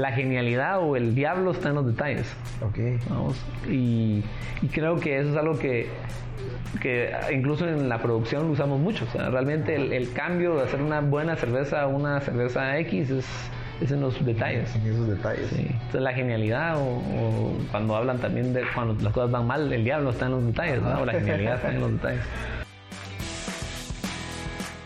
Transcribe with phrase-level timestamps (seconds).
[0.00, 2.32] la genialidad o el diablo está en los detalles.
[2.60, 2.78] Ok.
[3.08, 3.36] Vamos.
[3.68, 4.24] Y,
[4.62, 5.88] y creo que eso es algo que,
[6.80, 9.04] que incluso en la producción lo usamos mucho.
[9.04, 13.10] O sea, realmente el, el cambio de hacer una buena cerveza a una cerveza X
[13.10, 13.26] es,
[13.80, 14.74] es en los detalles.
[14.76, 15.48] En esos detalles.
[15.48, 15.66] Sí.
[15.70, 19.84] Entonces la genialidad o, o cuando hablan también de cuando las cosas van mal, el
[19.84, 21.00] diablo está en los detalles, ¿no?
[21.00, 22.22] O la genialidad está en los detalles.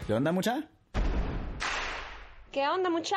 [0.07, 0.65] ¿Qué onda, mucha?
[2.53, 3.17] ¿Qué onda, mucha?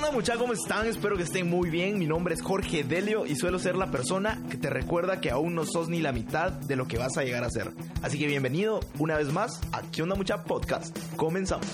[0.00, 0.40] muchachos?
[0.40, 0.86] ¿Cómo están?
[0.86, 1.98] Espero que estén muy bien.
[1.98, 5.54] Mi nombre es Jorge Delio y suelo ser la persona que te recuerda que aún
[5.54, 7.72] no sos ni la mitad de lo que vas a llegar a ser.
[8.02, 10.96] Así que bienvenido una vez más a ¿Qué onda mucha podcast?
[11.16, 11.66] Comenzamos.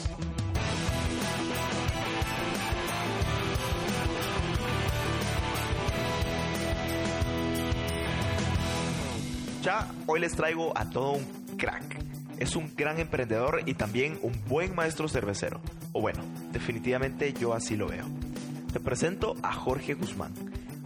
[9.62, 11.24] Ya hoy les traigo a todo un
[11.56, 12.03] crack.
[12.38, 15.60] Es un gran emprendedor y también un buen maestro cervecero.
[15.92, 18.04] O bueno, definitivamente yo así lo veo.
[18.72, 20.32] Te presento a Jorge Guzmán.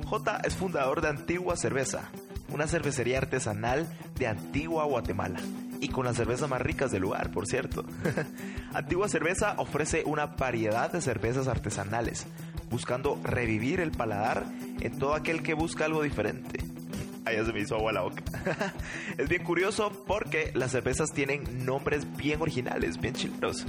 [0.04, 2.10] J es fundador de Antigua Cerveza,
[2.52, 3.86] una cervecería artesanal
[4.18, 5.40] de Antigua Guatemala.
[5.80, 7.84] Y con las cervezas más ricas del lugar, por cierto.
[8.74, 12.26] Antigua Cerveza ofrece una variedad de cervezas artesanales,
[12.70, 14.44] buscando revivir el paladar
[14.80, 16.60] en todo aquel que busca algo diferente.
[17.32, 18.22] Ya se me hizo agua la boca.
[19.18, 23.66] es bien curioso porque las cervezas tienen nombres bien originales, bien chileros.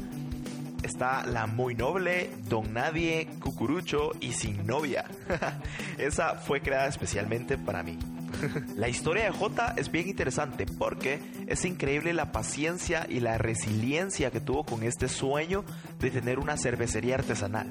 [0.83, 5.05] Está la muy noble, Don Nadie, Cucurucho y Sin Novia.
[5.97, 7.99] Esa fue creada especialmente para mí.
[8.75, 14.31] la historia de J es bien interesante porque es increíble la paciencia y la resiliencia
[14.31, 15.63] que tuvo con este sueño
[15.99, 17.69] de tener una cervecería artesanal.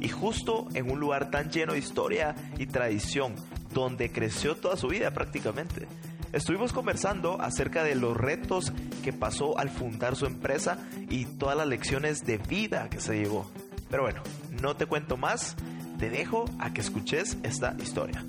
[0.00, 3.34] Y justo en un lugar tan lleno de historia y tradición,
[3.72, 5.86] donde creció toda su vida prácticamente.
[6.32, 8.72] Estuvimos conversando acerca de los retos
[9.02, 13.50] que pasó al fundar su empresa y todas las lecciones de vida que se llevó.
[13.90, 14.22] Pero bueno,
[14.62, 15.56] no te cuento más,
[15.98, 18.24] te dejo a que escuches esta historia.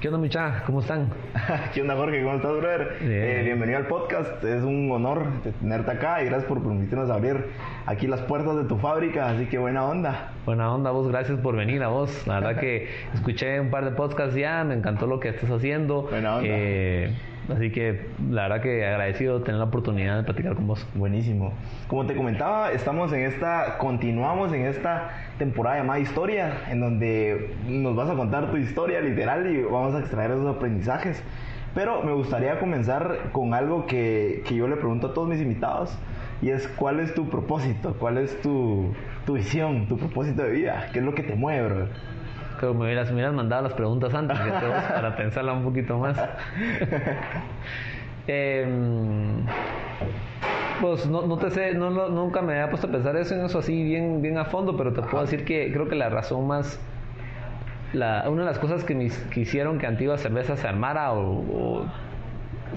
[0.00, 0.62] ¿Qué onda, mucha?
[0.64, 1.12] ¿Cómo están?
[1.74, 2.22] ¿Qué onda, Jorge?
[2.22, 2.96] ¿Cómo estás, brother?
[3.00, 3.12] Bien.
[3.12, 4.42] Eh, bienvenido al podcast.
[4.42, 5.26] Es un honor
[5.60, 7.44] tenerte acá y gracias por permitirnos abrir
[7.90, 9.28] aquí las puertas de tu fábrica.
[9.28, 10.32] Así que buena onda.
[10.46, 12.26] Buena onda, vos, gracias por venir a vos.
[12.26, 16.02] La verdad que escuché un par de podcasts ya, me encantó lo que estás haciendo.
[16.02, 16.48] Buena onda.
[16.48, 17.12] Eh,
[17.52, 20.86] así que la verdad que agradecido de tener la oportunidad de platicar con vos.
[20.94, 21.52] Buenísimo.
[21.88, 27.96] Como te comentaba, estamos en esta, continuamos en esta temporada llamada Historia, en donde nos
[27.96, 31.22] vas a contar tu historia literal y vamos a extraer esos aprendizajes.
[31.74, 35.96] Pero me gustaría comenzar con algo que, que yo le pregunto a todos mis invitados
[36.42, 38.92] y es cuál es tu propósito, cuál es tu,
[39.26, 41.86] tu visión, tu propósito de vida, qué es lo que te mueve, bro.
[42.58, 45.98] Creo que me hubieras, me hubieras mandado las preguntas antes todos para pensarla un poquito
[45.98, 46.16] más.
[48.26, 49.44] Em,
[50.80, 53.44] pues no, no te sé, no, no- nunca me había puesto a pensar eso en
[53.44, 56.46] eso así bien, bien a fondo, pero te puedo decir que creo que la razón
[56.46, 56.78] más,
[57.92, 61.40] la, una de las cosas que, mis, que hicieron que Antigua Cerveza se armara o,
[61.40, 61.84] o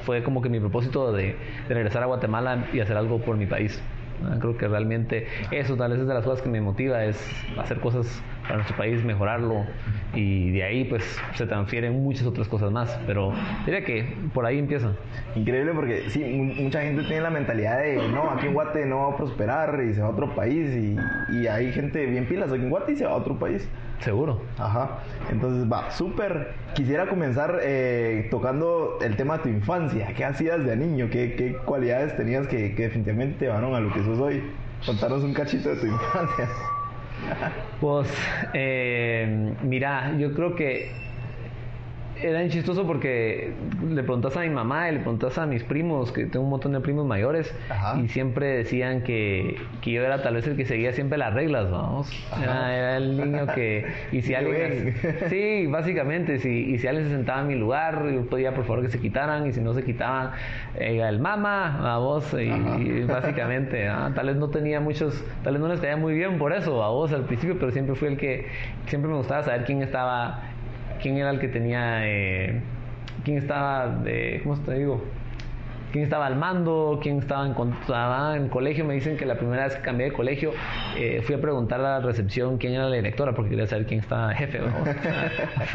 [0.06, 1.36] fue como que mi propósito de,
[1.70, 3.82] regresar a Guatemala y hacer algo por mi país.
[4.26, 7.18] Ah, Creo que realmente eso tal vez es de las cosas que me motiva, es
[7.58, 9.66] hacer cosas para nuestro país, mejorarlo
[10.14, 11.04] y de ahí pues
[11.34, 13.34] se transfieren muchas otras cosas más, pero
[13.66, 14.92] diría que por ahí empieza.
[15.36, 19.08] Increíble porque sí, mu- mucha gente tiene la mentalidad de no, aquí en Guate no
[19.10, 20.98] va a prosperar y se va a otro país y,
[21.36, 23.68] y hay gente bien pilas aquí en Guate y se va a otro país.
[24.04, 24.42] Seguro.
[24.58, 25.00] Ajá,
[25.32, 26.54] entonces va, súper.
[26.74, 30.14] Quisiera comenzar eh, tocando el tema de tu infancia.
[30.16, 31.10] ¿Qué hacías de niño?
[31.10, 34.44] ¿Qué, qué cualidades tenías que, que definitivamente te llevaron a lo que sos hoy?
[34.86, 36.50] Contanos un cachito de tu infancia.
[37.80, 38.14] Pues,
[38.54, 40.92] eh, mira, yo creo que
[42.24, 43.52] era chistoso porque
[43.88, 46.72] le preguntas a mi mamá y le preguntas a mis primos, que tengo un montón
[46.72, 48.00] de primos mayores, Ajá.
[48.00, 51.70] y siempre decían que, que yo era tal vez el que seguía siempre las reglas,
[51.70, 52.10] vamos.
[52.42, 53.86] Era, era el niño que...
[54.12, 54.96] Y si alguien...
[55.30, 58.84] Sí, básicamente, si, y si alguien se sentaba en mi lugar, yo pedía por favor
[58.84, 60.32] que se quitaran, y si no se quitaban,
[60.76, 62.44] eh, el mamá, vamos, y,
[62.82, 66.38] y básicamente, ah, tal vez no tenía muchos, tal vez no les caía muy bien
[66.38, 68.48] por eso, a vos al principio, pero siempre fui el que,
[68.88, 70.40] siempre me gustaba saber quién estaba,
[71.04, 72.62] quién era el que tenía, eh,
[73.24, 75.04] quién estaba, de, ¿cómo te digo?
[75.94, 78.84] quién estaba al mando, quién estaba en, estaba en colegio.
[78.84, 80.52] Me dicen que la primera vez que cambié de colegio
[80.98, 84.00] eh, fui a preguntar a la recepción quién era la directora porque quería saber quién
[84.00, 84.60] estaba jefe.
[84.60, 84.90] Vamos.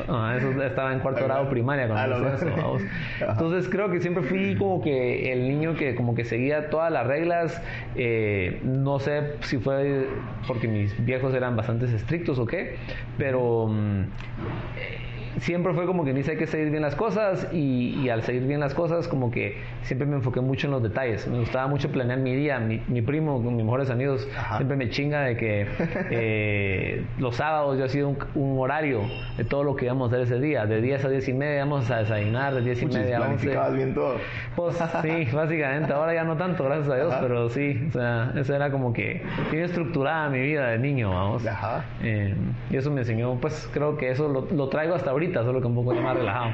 [0.09, 2.29] Ah, eso estaba en cuarto grado primaria cuando no.
[2.35, 2.79] eso.
[3.21, 7.07] Entonces creo que siempre fui como que el niño que como que seguía todas las
[7.07, 7.63] reglas.
[7.95, 10.09] eh, no sé si fue
[10.49, 12.77] porque mis viejos eran bastante estrictos o qué,
[13.17, 15.08] pero mm, eh,
[15.41, 18.43] siempre fue como que dice hay que seguir bien las cosas y, y al seguir
[18.47, 21.27] bien las cosas como que siempre me enfoqué mucho en los detalles.
[21.27, 22.59] Me gustaba mucho planear mi día.
[22.59, 24.57] Mi, mi primo, con mis mejores amigos, Ajá.
[24.57, 25.67] siempre me chinga de que
[26.11, 29.03] eh, los sábados yo sido un, un horario
[29.37, 30.67] de todo lo que íbamos a hacer ese día.
[30.67, 33.27] De 10 a 10 y media vamos a desayunar, de 10 y media a 11.
[33.37, 34.15] planificabas bien todo.
[34.57, 35.93] Pues sí, básicamente.
[35.93, 37.21] Ahora ya no tanto, gracias a Dios, Ajá.
[37.23, 37.81] pero sí.
[37.89, 41.47] O sea, eso era como que bien estructurada mi vida de niño, vamos.
[41.47, 41.85] Ajá.
[42.03, 42.35] Eh,
[42.71, 45.67] y eso me enseñó, pues creo que eso lo, lo traigo hasta ahorita, solo que
[45.67, 46.51] un poco más relajado.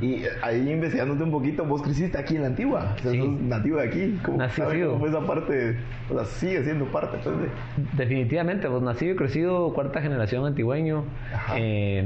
[0.00, 2.94] Y ahí investigándote un poquito, vos creciste aquí en la antigua.
[2.98, 3.18] O sea, Sí.
[3.18, 4.18] sos nativo de aquí.
[4.24, 4.68] ¿Cómo, fijo.
[4.68, 5.76] cómo fue esa parte?
[6.10, 7.48] O sea, sigue siendo parte, de...
[7.96, 11.04] Definitivamente, pues nacido y crecido, cuarta generación antigüeño.
[11.34, 11.54] Ajá.
[11.56, 12.04] Eh,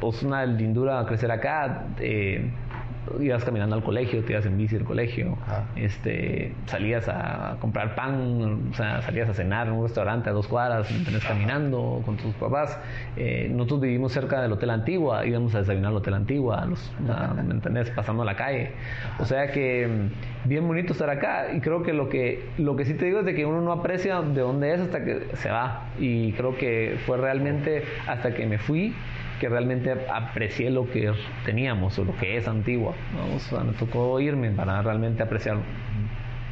[0.00, 1.84] pues una lindura crecer acá.
[1.98, 2.50] eh,
[3.20, 5.64] ibas caminando al colegio, te ibas en bici al colegio, Ajá.
[5.76, 10.46] este, salías a comprar pan, o sea, salías a cenar en un restaurante a dos
[10.46, 11.24] cuadras, ¿me entendés?
[11.24, 12.78] caminando con tus papás.
[13.16, 16.92] Eh, nosotros vivimos cerca del Hotel Antigua, íbamos a desayunar al Hotel Antigua, a los,
[17.08, 17.90] a- ¿me entendés?
[17.90, 18.72] Pasando la calle.
[19.18, 19.88] O sea que
[20.44, 23.24] bien bonito estar acá y creo que lo que lo que sí te digo es
[23.26, 26.96] de que uno no aprecia de dónde es hasta que se va y creo que
[27.06, 28.94] fue realmente hasta que me fui
[29.40, 31.12] que realmente aprecié lo que
[31.44, 32.94] teníamos o lo que es Antigua.
[33.14, 33.36] ¿no?
[33.36, 35.62] O sea, me tocó irme para realmente apreciarlo.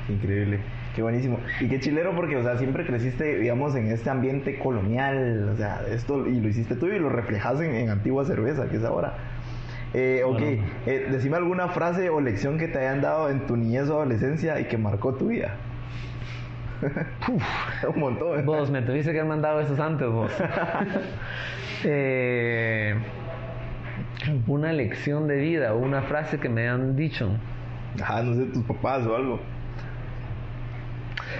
[0.08, 0.60] Increíble.
[0.94, 1.38] Qué buenísimo.
[1.60, 5.50] Y qué chilero porque, o sea, siempre creciste, digamos, en este ambiente colonial.
[5.52, 8.76] O sea, esto, y lo hiciste tú y lo reflejas en, en Antigua Cerveza, que
[8.76, 9.14] es ahora.
[9.94, 10.62] Eh, ok, Bueno.
[10.86, 14.58] eh, decime alguna frase o lección que te hayan dado en tu niñez o adolescencia
[14.60, 15.54] y que marcó tu vida.
[17.94, 18.44] Un montón.
[18.44, 20.32] Vos me tuviste que haber mandado esos antes, vos.
[21.84, 22.94] Eh,
[24.46, 27.28] una lección de vida, una frase que me han dicho.
[28.00, 29.40] Ajá, no sé, tus papás o algo.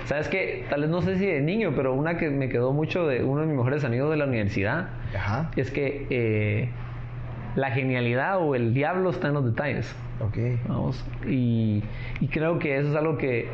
[0.05, 0.67] ¿Sabes qué?
[0.69, 3.41] Tal vez no sé si de niño, pero una que me quedó mucho de uno
[3.41, 5.51] de mis mejores amigos de la universidad Ajá.
[5.57, 6.69] es que eh,
[7.57, 9.97] la genialidad o el diablo está en los detalles.
[10.21, 10.37] Ok.
[10.69, 11.05] Vamos.
[11.27, 11.83] Y,
[12.21, 13.49] y creo que eso es algo que,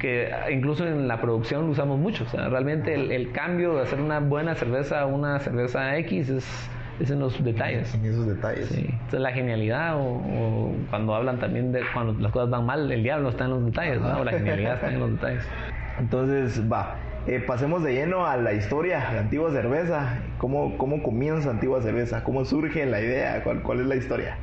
[0.00, 2.24] que incluso en la producción lo usamos mucho.
[2.24, 6.28] O sea, realmente el, el cambio de hacer una buena cerveza a una cerveza X
[6.28, 6.70] es,
[7.00, 7.94] es en los detalles.
[7.94, 8.68] En esos detalles.
[8.68, 8.86] Sí.
[8.88, 13.02] Entonces la genialidad o, o cuando hablan también de cuando las cosas van mal, el
[13.02, 14.20] diablo está en los detalles, ¿no?
[14.20, 15.46] O la genialidad está en los detalles.
[15.98, 16.96] Entonces, va.
[17.26, 20.18] eh, pasemos de lleno a la historia de Antigua Cerveza.
[20.38, 22.22] ¿Cómo, ¿Cómo comienza Antigua Cerveza?
[22.22, 23.42] ¿Cómo surge la idea?
[23.42, 24.36] ¿Cuál, cuál es la historia?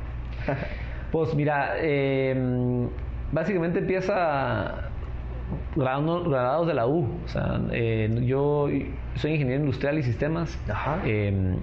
[1.12, 2.34] Pues mira, eh,
[3.30, 4.90] básicamente empieza
[5.76, 7.06] graduados de la U.
[7.24, 8.68] O sea, eh, yo
[9.16, 10.58] soy ingeniero industrial y sistemas.
[10.68, 11.00] Ajá.
[11.04, 11.56] Eh,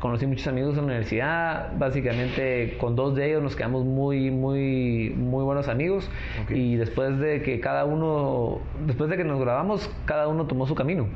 [0.00, 1.72] conocí muchos amigos en la universidad.
[1.78, 6.10] Básicamente con dos de ellos nos quedamos muy, muy, muy buenos amigos.
[6.50, 10.74] Y después de que cada uno, después de que nos grabamos, cada uno tomó su
[10.74, 11.06] camino.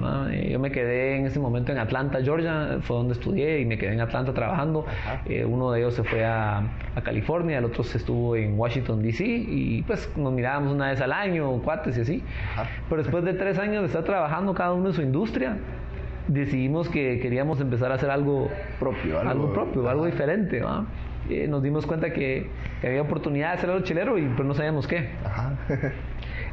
[0.00, 0.30] ¿Verdad?
[0.30, 3.92] Yo me quedé en ese momento en Atlanta, Georgia, fue donde estudié y me quedé
[3.94, 4.86] en Atlanta trabajando.
[5.26, 6.58] Eh, uno de ellos se fue a,
[6.94, 9.24] a California, el otro se estuvo en Washington, D.C.
[9.26, 12.22] y pues nos mirábamos una vez al año, cuates y así.
[12.52, 12.68] Ajá.
[12.88, 15.56] Pero después de tres años de estar trabajando cada uno en su industria,
[16.28, 18.48] decidimos que queríamos empezar a hacer algo
[18.80, 20.62] Propio, algo- algo, propio, algo diferente.
[21.28, 22.48] Eh, nos dimos cuenta que,
[22.80, 25.08] que había oportunidad de hacer algo chilero y pues no sabíamos qué.
[25.24, 25.52] Ajá.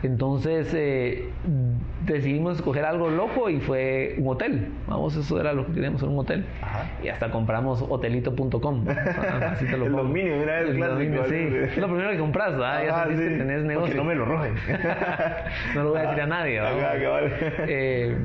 [0.03, 1.29] Entonces eh,
[2.05, 4.67] decidimos escoger algo loco y fue un hotel.
[4.87, 6.45] Vamos, eso era lo que queríamos, era un hotel.
[6.61, 6.89] Ajá.
[7.01, 8.85] Y hasta compramos hotelito.com.
[9.51, 11.35] Así te lo El dominio, mira, el dominio, sí.
[11.35, 12.83] Es lo primero que compras, ¿verdad?
[12.85, 13.09] Ya sí.
[13.11, 13.95] que tenés Porque negocio.
[13.95, 14.55] no me lo roben.
[15.73, 16.59] no lo voy a decir a nadie.
[16.61, 16.93] ¿verdad?
[17.65, 18.17] Eh,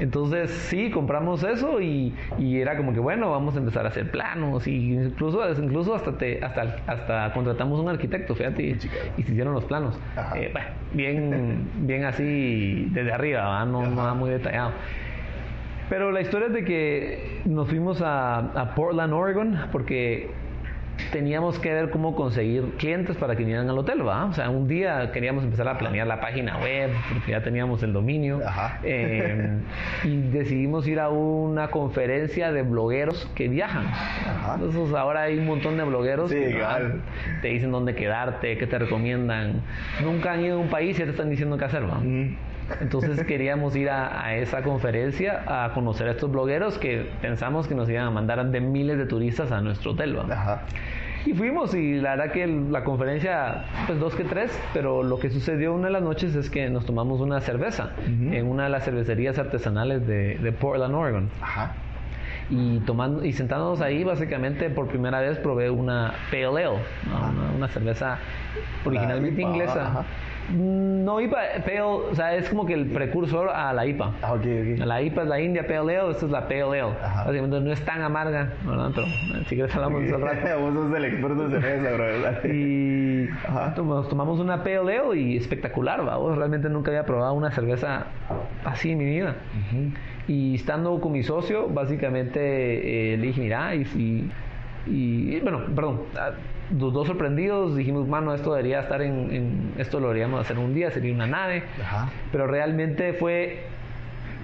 [0.00, 4.10] entonces sí, compramos eso y, y era como que bueno, vamos a empezar a hacer
[4.10, 8.78] planos y incluso, incluso hasta te, hasta, hasta contratamos un arquitecto, fíjate, y,
[9.16, 9.98] y se hicieron los planos.
[10.34, 13.64] Eh, bueno, bien, bien así desde arriba.
[13.64, 14.72] No, no nada muy detallado.
[15.88, 20.30] Pero la historia es de que nos fuimos a, a Portland, Oregon, porque
[21.12, 24.26] teníamos que ver cómo conseguir clientes para que vinieran al hotel, ¿va?
[24.26, 27.92] O sea, un día queríamos empezar a planear la página web, porque ya teníamos el
[27.92, 28.40] dominio.
[28.82, 29.58] Eh,
[30.04, 33.86] y decidimos ir a una conferencia de blogueros que viajan.
[33.86, 34.54] Ajá.
[34.54, 36.62] Entonces ahora hay un montón de blogueros Sí, que
[37.42, 39.62] te dicen dónde quedarte, qué te recomiendan.
[40.02, 41.98] Nunca han ido a un país y ya te están diciendo qué hacer, ¿va?
[41.98, 42.36] Mm.
[42.80, 47.74] Entonces queríamos ir a, a esa conferencia a conocer a estos blogueros que pensamos que
[47.74, 50.18] nos iban a mandar de miles de turistas a nuestro hotel.
[51.26, 55.30] Y fuimos y la verdad que la conferencia, pues dos que tres, pero lo que
[55.30, 58.84] sucedió una de las noches es que nos tomamos una cerveza en una de las
[58.84, 61.30] cervecerías artesanales de, de Portland, Oregon.
[61.40, 61.72] Ajá.
[62.50, 66.72] Y tomando y sentándonos ahí, básicamente por primera vez probé una Pale Ale, ¿no?
[67.16, 68.18] una, una cerveza
[68.84, 69.86] originalmente inglesa.
[69.86, 70.04] ajá.
[70.52, 74.12] No IPA, Pale, o sea, es como que el precursor a la IPA.
[74.22, 74.78] Ah, ok, ok.
[74.84, 76.80] La IPA es la India Pale Ale, esta es la Pale Ale.
[77.02, 77.24] Ajá.
[77.24, 78.90] Básicamente no es tan amarga, ¿verdad?
[78.94, 80.46] Pero eh, si quieres hablamos de rato.
[80.60, 82.04] Vos sos el experto en cerveza, bro.
[82.54, 83.74] Y Ajá.
[83.74, 86.36] tomamos una Pale Ale y espectacular, vamos.
[86.36, 88.06] Realmente nunca había probado una cerveza
[88.64, 89.36] así en mi vida.
[90.28, 94.30] Y estando con mi socio, básicamente eh, le dije, mira, y, y,
[95.36, 96.02] y- bueno, perdón,
[96.78, 100.74] los dos sorprendidos dijimos, mano, esto debería estar en, en- esto lo deberíamos hacer un
[100.74, 101.64] día, sería una nave.
[101.82, 102.08] Ajá.
[102.32, 103.64] Pero realmente fue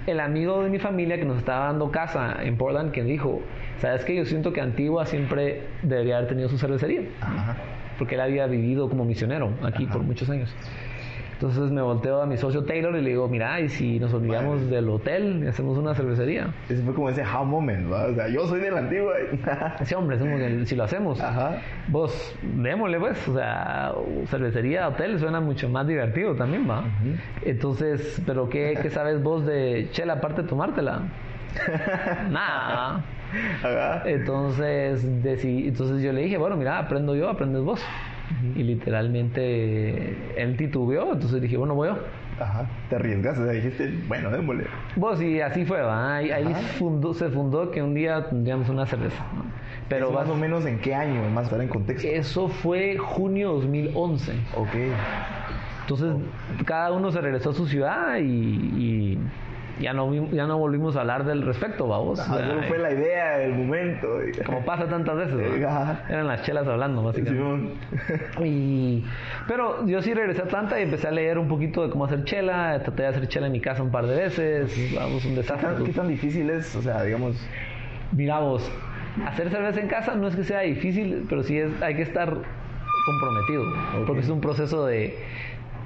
[0.07, 3.41] el amigo de mi familia que nos estaba dando casa en Portland que dijo,
[3.79, 4.15] ¿sabes qué?
[4.15, 7.01] Yo siento que Antigua siempre debería haber tenido su cervecería.
[7.21, 7.55] Ajá.
[7.97, 10.53] Porque él había vivido como misionero aquí por muchos años.
[11.41, 14.69] Entonces me volteo a mi socio Taylor y le digo, mira, ¿y si nos olvidamos
[14.69, 16.53] del hotel y hacemos una cervecería?
[16.69, 18.05] Ese fue como ese how moment, ¿va?
[18.05, 19.13] O sea, yo soy de la antigua.
[19.83, 20.19] Sí, hombre,
[20.67, 21.59] si lo hacemos, Ajá.
[21.87, 23.91] vos, démosle pues, o sea,
[24.27, 26.83] cervecería, hotel suena mucho más divertido también, ¿va?
[27.43, 31.01] Entonces, ¿pero qué, qué sabes vos de chela aparte de tomártela?
[32.29, 33.03] Nada.
[34.05, 37.83] Entonces, entonces yo le dije, bueno, mira, aprendo yo, aprendes vos.
[38.55, 41.97] Y literalmente él titubeó, entonces dije, bueno, voy yo.
[42.39, 42.67] Ajá.
[42.89, 44.63] Te arriesgaste, o sea, dijiste, bueno, démosle.
[44.95, 46.15] Vos, y así fue, ¿va?
[46.15, 49.23] Ahí, ahí fundó- se fundó que un día tendríamos una cerveza.
[49.35, 49.43] ¿no?
[49.89, 52.07] Pero Eso más o menos en qué año, más para en contexto.
[52.07, 54.31] eso fue junio 2011.
[54.55, 54.69] Ok.
[55.81, 56.15] Entonces,
[56.65, 59.17] cada uno se regresó a su ciudad y, y
[59.81, 62.19] ya, no, ya no volvimos a hablar del respecto, vamos.
[62.19, 64.07] Solo fue la idea del momento.
[64.45, 65.63] Como pasa tantas veces.
[65.65, 66.03] Ajá.
[66.09, 67.73] Eran las chelas hablando, básicamente.
[68.43, 69.03] Y,
[69.47, 72.23] pero yo sí regresé a Atlanta y empecé a leer un poquito de cómo hacer
[72.23, 72.79] chela.
[72.83, 74.93] Traté de hacer chela en mi casa un par de veces.
[74.95, 75.69] Vamos, un ¿Qué desastre.
[75.69, 76.75] tan, qué tan difícil es?
[76.75, 77.35] O sea, digamos.
[78.11, 78.69] Mira vos,
[79.25, 82.35] hacer cerveza en casa no es que sea difícil, pero sí es, hay que estar
[83.05, 83.63] comprometido.
[84.05, 85.17] Porque es un proceso de.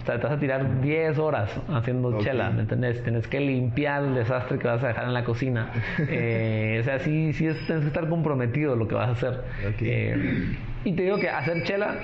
[0.05, 3.01] O sea, te vas a tirar 10 horas haciendo chela, ¿me entendés?
[3.01, 5.69] Tienes que limpiar el desastre que vas a dejar en la cocina.
[6.07, 9.41] Eh, o sea, sí, sí es, tienes que estar comprometido lo que vas a hacer.
[9.81, 11.95] Eh, y te digo que hacer chela,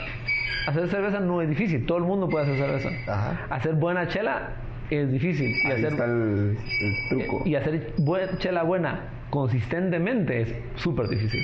[0.68, 1.86] hacer cerveza no es difícil.
[1.86, 2.90] Todo el mundo puede hacer cerveza.
[3.14, 3.46] Ajá.
[3.52, 4.50] Hacer buena chela
[4.90, 5.52] es difícil.
[5.52, 7.44] Y Ahí hacer está el, el truco.
[7.46, 7.94] y hacer
[8.40, 11.42] chela buena consistentemente es súper difícil.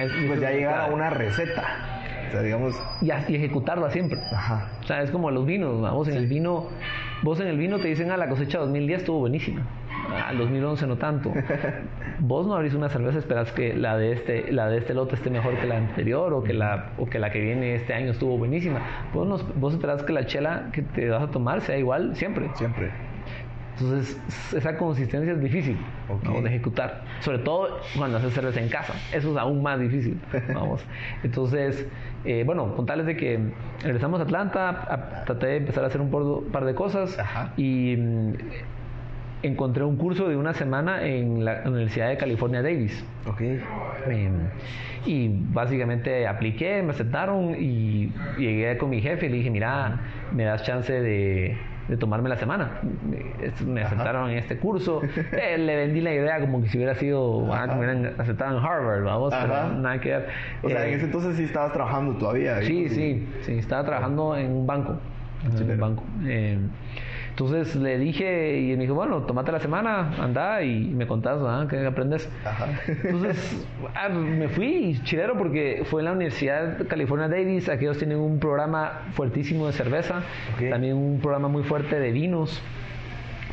[0.00, 1.62] Es- pues ya llegar a una receta.
[2.34, 2.82] Sea, digamos.
[3.00, 4.20] y, ejecutarla siempre.
[4.32, 4.68] Ajá.
[4.82, 5.94] O sea, es como los vinos, ¿no?
[5.94, 6.68] vos en el vino,
[7.22, 9.62] vos en el vino te dicen, ah, la cosecha 2010 estuvo buenísima.
[10.10, 11.32] Ah, el 2011 no tanto.
[12.18, 15.30] Vos no abrís una cerveza, esperas que la de este, la de este lote esté
[15.30, 18.36] mejor que la anterior o que la, o que la que viene este año estuvo
[18.36, 18.80] buenísima.
[19.12, 22.50] Vos, no, vos esperas que la chela que te vas a tomar sea igual siempre.
[22.54, 22.90] Siempre.
[23.78, 24.20] Entonces,
[24.56, 25.76] esa consistencia es difícil
[26.08, 26.22] Ok.
[26.24, 26.40] ¿no?
[26.42, 27.02] de ejecutar.
[27.20, 28.94] Sobre todo cuando haces cerveza en casa.
[29.12, 30.18] Eso es aún más difícil.
[30.54, 30.84] Vamos.
[31.24, 31.86] Entonces,
[32.24, 33.40] eh, bueno, contarles de que
[33.82, 37.52] regresamos a Atlanta, a- traté de empezar a hacer un por- par de cosas Ajá.
[37.56, 38.32] y mm,
[39.42, 43.04] encontré un curso de una semana en la Universidad de California Davis.
[43.26, 43.40] Ok.
[43.40, 44.30] Eh,
[45.06, 50.00] y básicamente apliqué, me aceptaron y llegué con mi jefe y le dije, mira,
[50.32, 52.80] me das chance de, de tomarme la semana.
[53.66, 55.02] Me, aceptaron en este curso.
[55.32, 58.58] Eh, le vendí la idea como que si hubiera sido, ah, que me hubieran aceptado
[58.58, 59.46] en Harvard, vamos, Ajá.
[59.46, 60.28] pero nada que ver.
[60.62, 62.62] O sea, Eh, en ese entonces sí estabas trabajando todavía.
[62.62, 64.98] Sí, sí, sí, estaba trabajando en un banco.
[65.44, 66.02] En un banco.
[66.24, 66.58] Eh,
[67.34, 71.66] entonces le dije y me dijo, bueno, tomate la semana, anda y me contás, ¿ah?
[71.68, 72.30] ¿Qué aprendes?
[72.44, 72.68] Ajá.
[72.86, 77.68] Entonces ah, me fui chilero porque fue en la Universidad California Davis.
[77.68, 80.22] Aquí ellos tienen un programa fuertísimo de cerveza,
[80.70, 82.62] también un programa muy fuerte de vinos.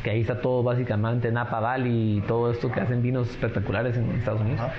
[0.04, 4.08] Que ahí está todo básicamente Napa Valley y todo esto que hacen vinos espectaculares en
[4.12, 4.60] Estados Unidos.
[4.60, 4.74] Ajá.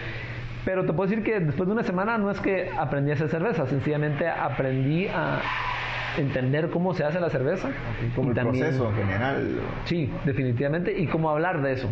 [0.64, 3.28] Pero te puedo decir que después de una semana no es que aprendí a hacer
[3.28, 5.42] cerveza, sencillamente aprendí a
[6.18, 7.70] entender cómo se hace la cerveza.
[8.16, 9.60] Como y el también- proceso en general.
[9.86, 10.98] Sí, definitivamente.
[11.00, 11.90] Y cómo hablar de eso.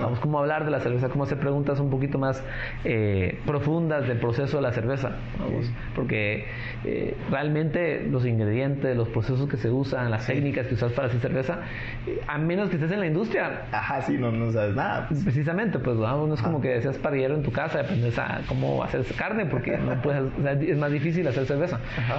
[0.00, 2.42] Vamos, cómo hablar de la cerveza, cómo hacer preguntas un poquito más
[2.82, 5.12] eh, profundas del proceso de la cerveza.
[5.38, 6.46] Vamos, porque
[6.84, 11.20] eh, realmente los ingredientes, los procesos que se usan, las técnicas que usas para hacer
[11.20, 11.60] cerveza,
[12.04, 15.06] eh, a menos que estés en la industria, Ajá, sí, no, no sabes nada.
[15.06, 15.22] pues.
[15.22, 18.82] Precisamente, pues vamos, no es como que seas parrillero en tu casa aprendes a cómo
[18.82, 21.78] hacer carne, porque no puedes, o sea, es más difícil hacer cerveza.
[21.96, 22.16] Ajá.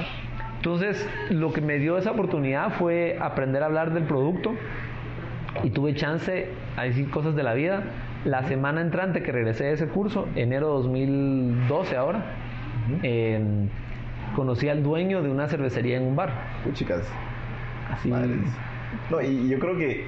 [0.57, 4.53] Entonces, lo que me dio esa oportunidad fue aprender a hablar del producto
[5.63, 7.83] y tuve chance a decir cosas de la vida.
[8.25, 12.25] La semana entrante que regresé de ese curso, enero 2012 ahora,
[13.03, 13.39] eh,
[14.35, 16.31] conocí al dueño de una cervecería en un bar.
[16.63, 17.03] Puchicas.
[17.91, 18.09] Así.
[18.09, 18.39] Madres.
[19.09, 20.05] No, y, yo creo que,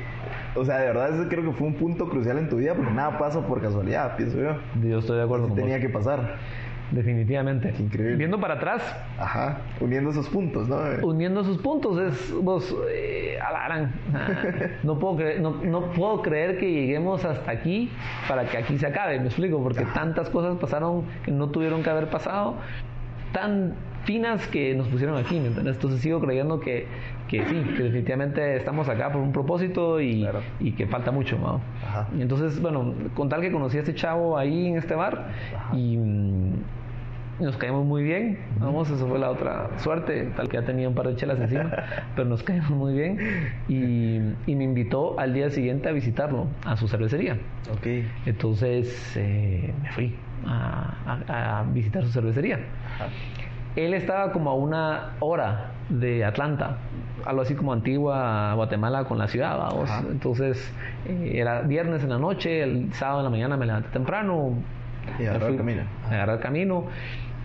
[0.56, 2.92] o sea, de verdad, ese creo que fue un punto crucial en tu vida porque
[2.92, 4.56] nada pasa por casualidad, pienso yo.
[4.82, 5.86] Yo estoy de acuerdo Así con tenía vos.
[5.86, 6.38] que pasar.
[6.92, 7.74] Definitivamente.
[7.80, 8.16] Increíble.
[8.16, 8.82] Viendo para atrás,
[9.20, 10.78] Ajá, uniendo esos puntos, ¿no?
[11.08, 13.38] uniendo sus puntos es vos eh.
[13.42, 13.88] Ah,
[14.84, 17.90] no puedo creer no, no puedo creer que lleguemos hasta aquí
[18.28, 21.90] para que aquí se acabe me explico porque tantas cosas pasaron que no tuvieron que
[21.90, 22.56] haber pasado
[23.32, 25.76] tan finas que nos pusieron aquí ¿me entiendes?
[25.76, 26.88] entonces sigo creyendo que,
[27.28, 30.42] que sí que definitivamente estamos acá por un propósito y, Claro.
[30.60, 31.62] y que falta mucho ¿no?
[31.86, 32.08] Ajá.
[32.18, 35.76] Y entonces bueno con tal que conocí a este chavo ahí en este bar Ajá.
[35.78, 35.98] y
[37.40, 40.96] nos caímos muy bien, vamos, eso fue la otra suerte, tal que ya tenía un
[40.96, 41.72] par de chelas encima,
[42.16, 43.18] pero nos caímos muy bien
[43.68, 44.18] y,
[44.52, 47.38] y me invitó al día siguiente a visitarlo, a su cervecería.
[47.72, 47.88] Ok.
[48.26, 50.16] Entonces eh, me fui
[50.46, 50.94] a,
[51.28, 52.56] a- a visitar su cervecería.
[52.96, 53.08] Ajá.
[53.76, 56.78] Él estaba como a una hora de Atlanta,
[57.26, 59.90] algo así como antigua Guatemala con la ciudad, vamos.
[60.12, 60.74] Entonces
[61.08, 64.56] eh, era viernes en la noche, el sábado en la mañana me levanté temprano.
[65.18, 65.82] Y me agarró el camino.
[66.08, 66.84] Agarré el camino.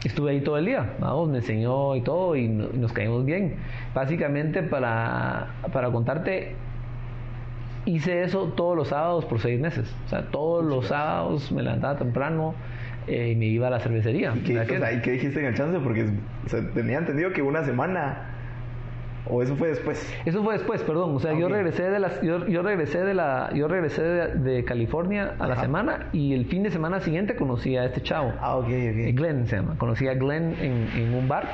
[0.04, 3.24] Estuve ahí todo el día, vamos, me enseñó y todo y, no- y nos caímos
[3.24, 3.54] bien.
[3.94, 6.54] Básicamente para, para contarte,
[7.86, 9.94] hice eso todos los sábados por seis meses.
[10.06, 12.54] O sea, todos los sábados me levantaba temprano
[13.06, 14.32] eh, y me iba a la cervecería.
[14.36, 15.78] ¿Y qué, ¿Verdad que- o sea, ¿y qué dijiste en el chance?
[15.80, 16.04] Porque
[16.44, 18.30] o sea, tenía entendido que una semana.
[19.28, 20.14] ¿O eso fue después?
[20.26, 21.16] Eso fue después, perdón.
[21.16, 24.64] O sea, yo regresé de las, yo, yo regresé de la, yo regresé de, de
[24.64, 28.32] California a la semana y el fin de semana siguiente conocí a este chavo.
[28.40, 29.16] Ah, ok, Eh, ok.
[29.18, 29.76] Glenn se llama.
[29.78, 31.48] Conocí a Glenn en, en un bar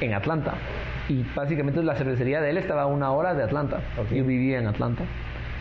[0.00, 0.54] en Atlanta.
[1.10, 3.80] Y básicamente la cervecería de él estaba a una hora de Atlanta.
[3.98, 4.12] Ok.
[4.12, 5.02] Yo vivía en Atlanta.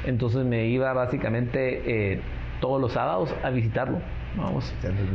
[0.06, 2.22] Entonces me iba básicamente eh,
[2.62, 3.98] todos los sábados a visitarlo.
[4.38, 4.74] Vamos,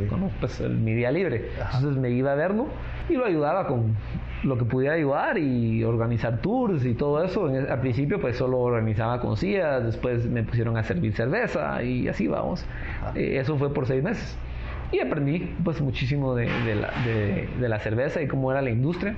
[0.09, 1.49] con pues, el- mi día libre.
[1.59, 1.77] Ajá.
[1.79, 2.67] Entonces me iba a verlo
[3.09, 3.95] y lo ayudaba con
[4.45, 7.49] lo que pudiera ayudar y organizar tours y todo eso.
[7.49, 12.07] En- al principio pues solo organizaba con sillas, después me pusieron a servir cerveza y
[12.07, 12.65] así vamos.
[13.15, 14.37] Eh, eso fue por seis meses.
[14.91, 18.69] Y aprendí pues muchísimo de, de la, de- de la cerveza y cómo era la
[18.69, 19.15] industria.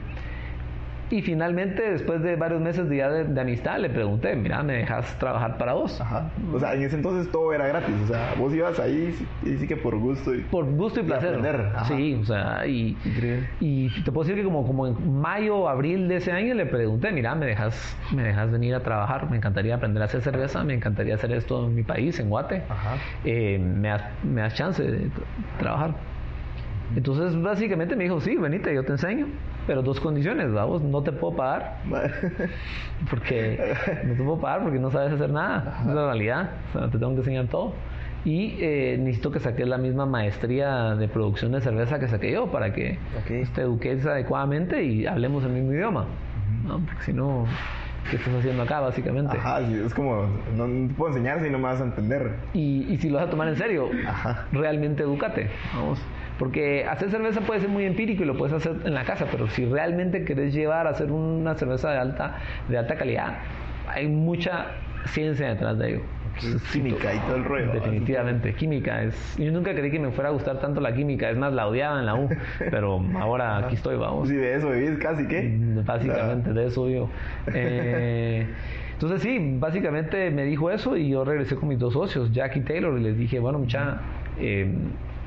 [1.10, 4.74] Y finalmente, después de varios meses de, ya de, de amistad, le pregunté, mira, ¿me
[4.74, 6.02] dejas trabajar para vos?
[6.02, 6.30] Ajá.
[6.54, 7.96] O sea, en ese entonces todo era gratis.
[8.04, 10.36] O sea, vos ibas ahí y sí que por gusto.
[10.36, 10.40] Y...
[10.42, 11.40] Por gusto y Y placer.
[11.88, 13.48] Sí, o sea, y, Increíble.
[13.62, 16.66] y te puedo decir que como, como en mayo o abril de ese año le
[16.66, 19.30] pregunté, mira, ¿me dejas, ¿me dejas venir a trabajar?
[19.32, 22.64] Me encantaría aprender a hacer cerveza, me encantaría hacer esto en mi país, en Guate.
[22.68, 22.96] Ajá.
[23.24, 25.24] Eh, ¿me, das, ¿Me das chance de tra-
[25.58, 25.92] trabajar?
[26.96, 29.28] Entonces, básicamente me dijo, sí, venite, yo te enseño,
[29.68, 31.78] pero dos condiciones, vamos, no te puedo pagar,
[33.10, 33.60] porque
[34.06, 36.98] no te puedo pagar porque no sabes hacer nada, es la realidad, o sea, te
[36.98, 37.74] tengo que enseñar todo.
[38.26, 42.48] Y eh, necesito que saques la misma maestría de producción de cerveza que saqué yo
[42.48, 43.28] para que Ok.
[43.28, 46.06] pues, te eduques adecuadamente y hablemos el mismo idioma,
[46.66, 46.80] ¿no?
[46.80, 47.46] porque si no,
[48.10, 49.38] ¿qué estás haciendo acá básicamente?
[49.38, 50.28] Ajá, es como,
[50.58, 52.32] no, no te puedo enseñar si no me vas a entender.
[52.54, 54.46] Y, y si lo vas a tomar en serio, Ajá.
[54.52, 56.02] realmente edúcate, vamos.
[56.38, 59.48] Porque hacer cerveza puede ser muy empírico y lo puedes hacer en la casa, pero
[59.50, 63.38] si realmente querés llevar a hacer una cerveza de alta, de alta calidad,
[63.88, 64.68] hay mucha
[65.06, 66.02] ciencia detrás de ello.
[66.72, 67.72] Química y todo el rollo.
[67.72, 69.38] Definitivamente, química es.
[69.38, 72.00] Yo nunca creí que me fuera a gustar tanto la química, es más, la odiaba
[72.00, 74.30] en la U, pero ahora aquí estoy, vamos.
[74.30, 75.42] Sí, de eso vivís casi, ¿qué?
[75.42, 77.10] Mm, Básicamente, de eso yo.
[77.54, 78.46] Eh,
[78.94, 82.62] entonces sí, básicamente me dijo eso y yo regresé con mis dos socios, Jack y
[82.62, 84.02] Taylor, y les dije, bueno, mucha,
[84.40, 84.72] eh,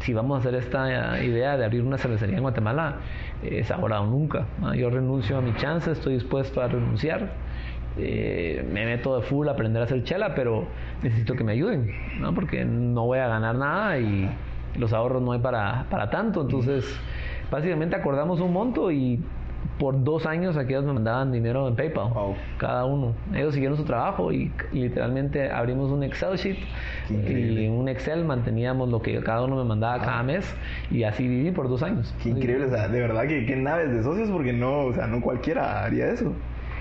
[0.01, 2.97] si vamos a hacer esta idea de abrir una cervecería en Guatemala,
[3.43, 4.47] es ahora o nunca.
[4.75, 7.31] Yo renuncio a mi chance, estoy dispuesto a renunciar.
[7.99, 10.65] Eh, me meto de full a aprender a hacer chela, pero
[11.03, 12.33] necesito que me ayuden, ¿no?
[12.35, 14.31] porque no voy a ganar nada y
[14.79, 16.43] los ahorros no hay para, para tanto.
[16.43, 16.85] Entonces,
[17.51, 19.21] básicamente acordamos un monto y
[19.79, 22.35] por dos años aquellos me mandaban dinero en PayPal, Wow.
[22.59, 23.15] cada uno.
[23.35, 26.59] Ellos siguieron su trabajo y, y literalmente abrimos un Excel sheet
[27.09, 30.55] y en un Excel manteníamos lo que cada uno me mandaba cada mes
[30.91, 32.15] y así viví por dos años.
[32.23, 35.07] Qué increíble, o sea, de verdad que qué naves de socios porque no, o sea,
[35.07, 36.29] no cualquiera haría eso.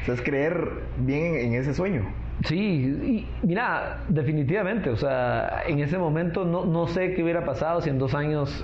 [0.02, 2.04] O sea, es creer bien en, en ese sueño.
[2.46, 7.82] Sí, y mira, definitivamente, o sea, en ese momento no, no sé qué hubiera pasado
[7.82, 8.64] si en dos años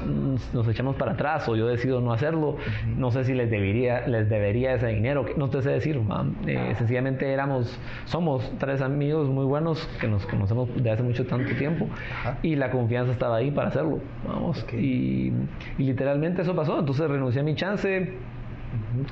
[0.53, 2.55] nos echamos para atrás o yo decido no hacerlo,
[2.97, 5.99] no sé si les debería, les debería ese dinero, no te sé decir.
[6.47, 11.53] Eh, sencillamente éramos, somos tres amigos muy buenos que nos conocemos de hace mucho tanto
[11.55, 12.37] tiempo Ajá.
[12.43, 15.31] y la confianza estaba ahí para hacerlo, vamos, y
[15.77, 18.13] literalmente eso pasó, entonces renuncié a mi chance,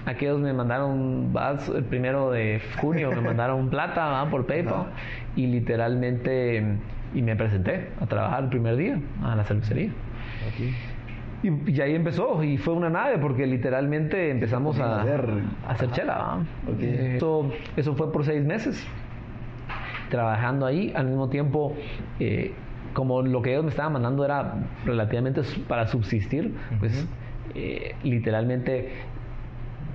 [0.05, 1.33] Aquellos me mandaron,
[1.75, 4.29] el primero de junio me mandaron plata ¿va?
[4.29, 4.87] por PayPal
[5.35, 6.63] y literalmente
[7.13, 9.91] y me presenté a trabajar el primer día a la cervecería.
[11.43, 15.03] Y, y ahí empezó, y fue una nave, porque literalmente empezamos a, A
[15.67, 16.17] hacer- chela.
[16.17, 16.35] ¿va?
[16.71, 16.79] Ok.
[16.79, 18.87] Eh, Eso, eso fue por seis meses,
[20.09, 20.93] trabajando ahí.
[20.95, 21.75] Al mismo tiempo,
[22.19, 22.53] eh,
[22.93, 24.53] como lo que ellos me estaban mandando era
[24.85, 27.07] relativamente para subsistir, pues
[27.55, 28.93] eh, literalmente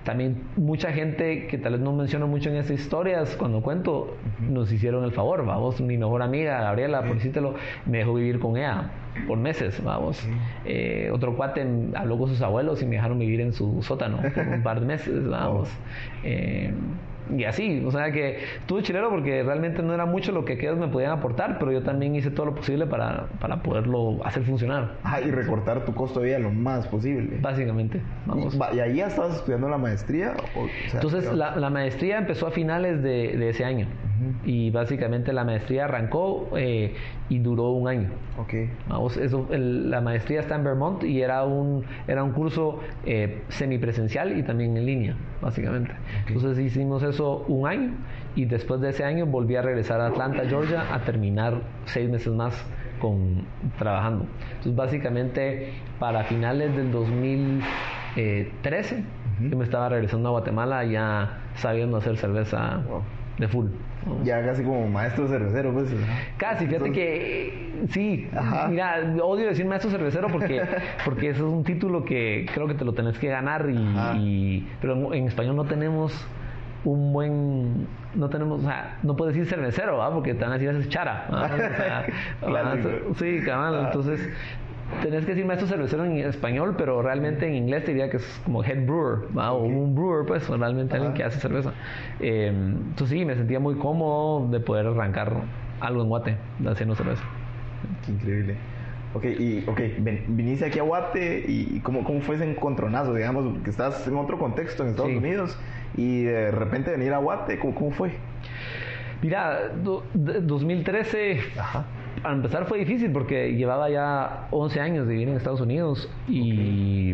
[0.08, 4.72] también mucha gente que tal vez no menciono mucho en estas historias cuando cuento nos
[4.72, 8.90] hicieron el favor vamos mi mejor amiga Gabriela por decírtelo me dejó vivir con ella
[9.26, 10.26] por meses vamos.
[10.64, 14.48] Eh, otro cuate habló con sus abuelos y me dejaron vivir en su sótano por
[14.48, 15.68] un par de meses vamos.
[16.24, 16.72] Eh,
[17.36, 20.78] y así, o sea que estuve chilero porque realmente no era mucho lo que aquellos
[20.78, 24.94] me podían aportar, pero yo también hice todo lo posible para, para poderlo hacer funcionar,
[25.02, 27.38] Ajá, y recortar tu costo de vida lo más posible.
[27.40, 28.00] básicamente.
[28.26, 28.56] Vamos.
[28.72, 30.34] Y, ¿y ahí ya estabas estudiando la maestría?
[30.56, 33.86] O, o sea, Entonces ¿qué- la, la maestría empezó a finales de, de ese año
[34.44, 36.94] y básicamente la maestría arrancó eh,
[37.30, 38.08] y duró un año.
[38.38, 38.54] Ok.
[38.88, 43.42] Vamos, eso, el- la maestría está en Vermont y era un, era un curso eh,
[43.48, 45.92] semipresencial y también en línea, básicamente.
[46.26, 47.90] Entonces hicimos eso un año
[48.34, 52.32] y después de ese año volví a regresar a Atlanta, Georgia, a terminar seis meses
[52.32, 52.54] más
[53.00, 53.44] con,
[53.78, 54.24] trabajando.
[54.50, 59.04] Entonces básicamente para finales del 2013
[59.50, 63.02] yo me estaba regresando a Guatemala ya sabiendo hacer cerveza Wow.
[63.38, 63.66] de full.
[64.24, 65.90] Ya casi como maestro cervecero, pues.
[65.90, 65.98] ¿no?
[66.36, 68.68] Casi, fíjate que sí, Ajá.
[68.68, 70.62] mira, odio decir maestro cervecero porque,
[71.04, 74.94] porque eso es un título que creo que te lo tenés que ganar y, pero
[74.94, 76.26] en, en español no tenemos
[76.84, 80.12] un buen no tenemos, o sea, no puedes decir cervecero, ¿va?
[80.12, 81.26] porque te van a decir haces chara.
[81.32, 81.44] ¿va?
[81.44, 82.06] O sea,
[82.40, 82.88] Clásico.
[82.88, 83.14] ¿va?
[83.18, 84.28] sí, cabal, entonces
[85.02, 88.40] tenés que decir maestro cervecero en español, pero realmente en inglés te diría que es
[88.44, 89.52] como head brewer, ¿va?
[89.52, 91.72] o un brewer, pues realmente alguien que hace cerveza.
[92.20, 95.32] Eh, entonces sí, me sentía muy cómodo de poder arrancar
[95.80, 97.22] algo en Guate, haciendo cerveza.
[98.04, 98.56] Qué increíble.
[99.14, 103.58] Ok, y ok, ven- viniste aquí a Guate y cómo, cómo fue ese encontronazo, digamos,
[103.62, 105.16] que estás en otro contexto en Estados Sí.
[105.16, 105.58] Unidos
[105.96, 108.10] y de repente venir a Guate, ¿cómo, cómo fue?
[109.22, 111.84] Mira, do- de- 2013, Ajá.
[112.20, 117.12] Para empezar fue difícil porque llevaba ya 11 años de vivir en Estados Unidos y,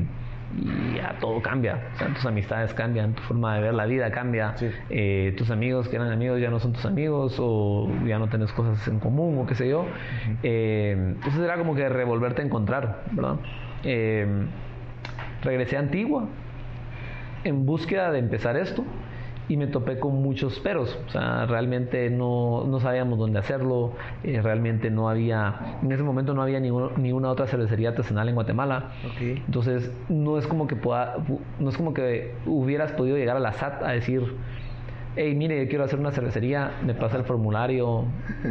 [0.56, 1.80] y ya todo cambia.
[1.94, 4.56] O sea, tus amistades cambian, tu forma de ver la vida cambia.
[4.56, 4.68] Sí.
[4.90, 8.52] Eh, tus amigos que eran amigos ya no son tus amigos o ya no tenés
[8.52, 9.86] cosas en común o qué sé yo.
[10.42, 13.36] Eh, entonces era como que revolverte a encontrar, ¿verdad?
[13.82, 14.26] Eh,
[15.42, 16.26] regresé a Antigua
[17.44, 18.84] en búsqueda de empezar esto
[19.48, 20.98] y me topé con muchos peros.
[21.06, 26.32] O sea, realmente no, no sabíamos dónde hacerlo, eh, realmente no había, en ese momento
[26.34, 28.90] no había ningún- ni una otra cervecería artesanal en Guatemala.
[29.46, 31.16] Entonces, no es como que pueda,
[31.58, 34.22] no es como que hubieras podido llegar a la SAT a decir,
[35.16, 38.04] hey, mire, yo quiero hacer una cervecería, me pasa el formulario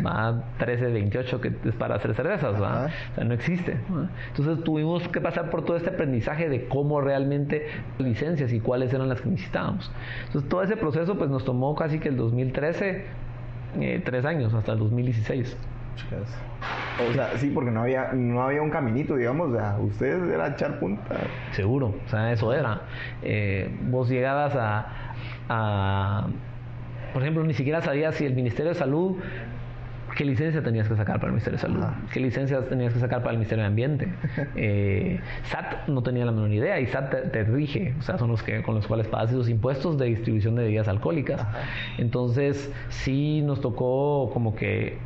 [0.05, 2.89] va 1328 que es para hacer cervezas, ¿va?
[3.11, 3.77] O sea, no existe.
[3.93, 4.09] ¿va?
[4.29, 9.09] Entonces tuvimos que pasar por todo este aprendizaje de cómo realmente licencias y cuáles eran
[9.09, 9.91] las que necesitábamos.
[10.27, 13.05] Entonces todo ese proceso pues nos tomó casi que el 2013,
[13.79, 15.57] eh, tres años, hasta el 2016.
[15.95, 16.41] Chicas.
[17.09, 20.47] O sea, sí, porque no había, no había un caminito, digamos, o sea, ustedes era
[20.47, 21.03] echar punta.
[21.51, 22.81] Seguro, o sea, eso era.
[23.21, 24.87] Eh, vos llegabas a,
[25.49, 26.27] a,
[27.13, 29.15] por ejemplo, ni siquiera sabías si el Ministerio de Salud,
[30.15, 33.19] qué licencia tenías que sacar para el Ministerio de Salud, qué licencias tenías que sacar
[33.19, 34.07] para el Ministerio de Ambiente.
[34.55, 38.29] Eh, SAT no tenía la menor idea y SAT te, te rige, o sea, son
[38.29, 41.45] los que con los cuales pagas esos impuestos de distribución de bebidas alcohólicas.
[41.97, 44.97] Entonces, sí nos tocó como que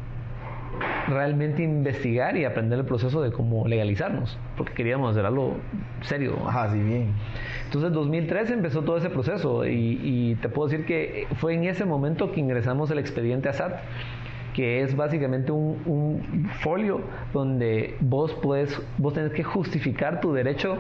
[1.08, 5.58] realmente investigar y aprender el proceso de cómo legalizarnos, porque queríamos hacer algo
[6.02, 6.38] serio.
[6.48, 7.14] Ajá, sí, bien.
[7.68, 11.66] Entonces, en 2013 empezó todo ese proceso y, y te puedo decir que fue en
[11.66, 13.80] ese momento que ingresamos el expediente a SAT,
[14.54, 17.02] que es básicamente un, un folio
[17.34, 20.78] donde vos puedes, vos tenés que justificar tu derecho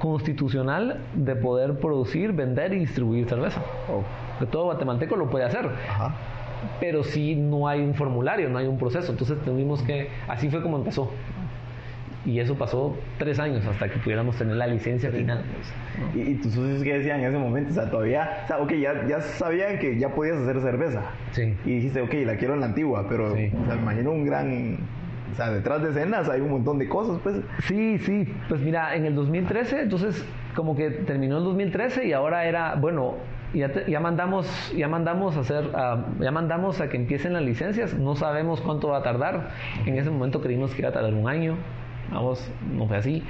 [0.00, 3.62] constitucional de poder producir, vender y distribuir cerveza.
[3.88, 4.04] Oh,
[4.46, 6.14] todo guatemalteco lo puede hacer ajá.
[6.80, 9.12] pero sí no hay un formulario, no hay un proceso.
[9.12, 11.10] Entonces tuvimos que, así fue como empezó.
[12.26, 15.42] Y eso pasó tres años hasta que pudiéramos tener la licencia final.
[16.14, 17.70] ¿Y, y tus socios qué decían en ese momento?
[17.70, 21.02] O sea, todavía, o sea, ok, ya, ya sabían que ya podías hacer cerveza.
[21.32, 21.54] Sí.
[21.66, 23.50] Y dijiste, ok, la quiero en la antigua, pero Sí.
[23.62, 24.78] o sea, me imagino un gran...
[25.32, 27.36] O sea, detrás de escenas hay un montón de cosas, pues.
[27.64, 28.26] Sí, sí.
[28.48, 33.16] Pues mira, en el 2013, entonces como que terminó el 2013 y ahora era, bueno,
[33.52, 37.42] ya, te- ya mandamos, ya mandamos a hacer, ah, ya mandamos a que empiecen las
[37.42, 37.94] licencias.
[37.94, 39.50] No sabemos cuánto va a tardar.
[39.86, 41.56] En ese momento creímos que iba a tardar un año.
[42.14, 43.22] Vamos, no fue así.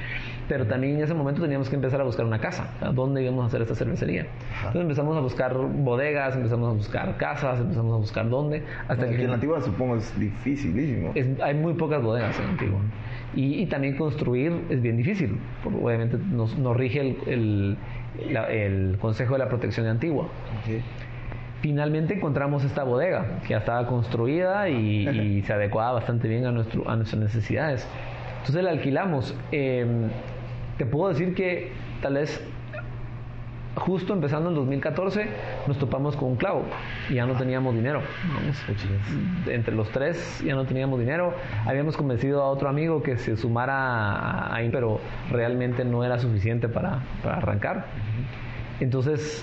[0.46, 2.68] Pero también en ese momento teníamos que empezar a buscar una casa.
[2.78, 4.26] Sea, ¿Dónde íbamos a hacer esta cervecería?
[4.58, 8.62] Entonces empezamos a buscar bodegas, empezamos a buscar casas, empezamos a buscar dónde.
[8.86, 11.12] Hasta Aquí que en antigua supongo es dificilísimo.
[11.14, 12.78] es- hay muy pocas bodegas en Antigua.
[13.34, 17.76] Y, y también construir es bien difícil, porque obviamente nos, nos rige el, el,
[18.34, 20.28] la- el Consejo de la Protección Antigua.
[21.62, 26.52] Finalmente encontramos esta bodega que ya estaba construida y, y se adecuaba bastante bien a,
[26.52, 27.88] nuestro, a nuestras necesidades.
[28.44, 29.34] Entonces la alquilamos.
[29.52, 29.86] Eh,
[30.76, 32.46] te puedo decir que tal vez
[33.74, 35.26] justo empezando en 2014
[35.66, 36.62] nos topamos con un clavo
[37.08, 38.02] y ya no teníamos dinero.
[38.34, 38.62] Vamos,
[39.48, 41.32] Entre los tres ya no teníamos dinero.
[41.64, 46.98] Habíamos convencido a otro amigo que se sumara ahí, pero realmente no era suficiente para,
[47.22, 47.86] para arrancar.
[48.78, 49.42] Entonces,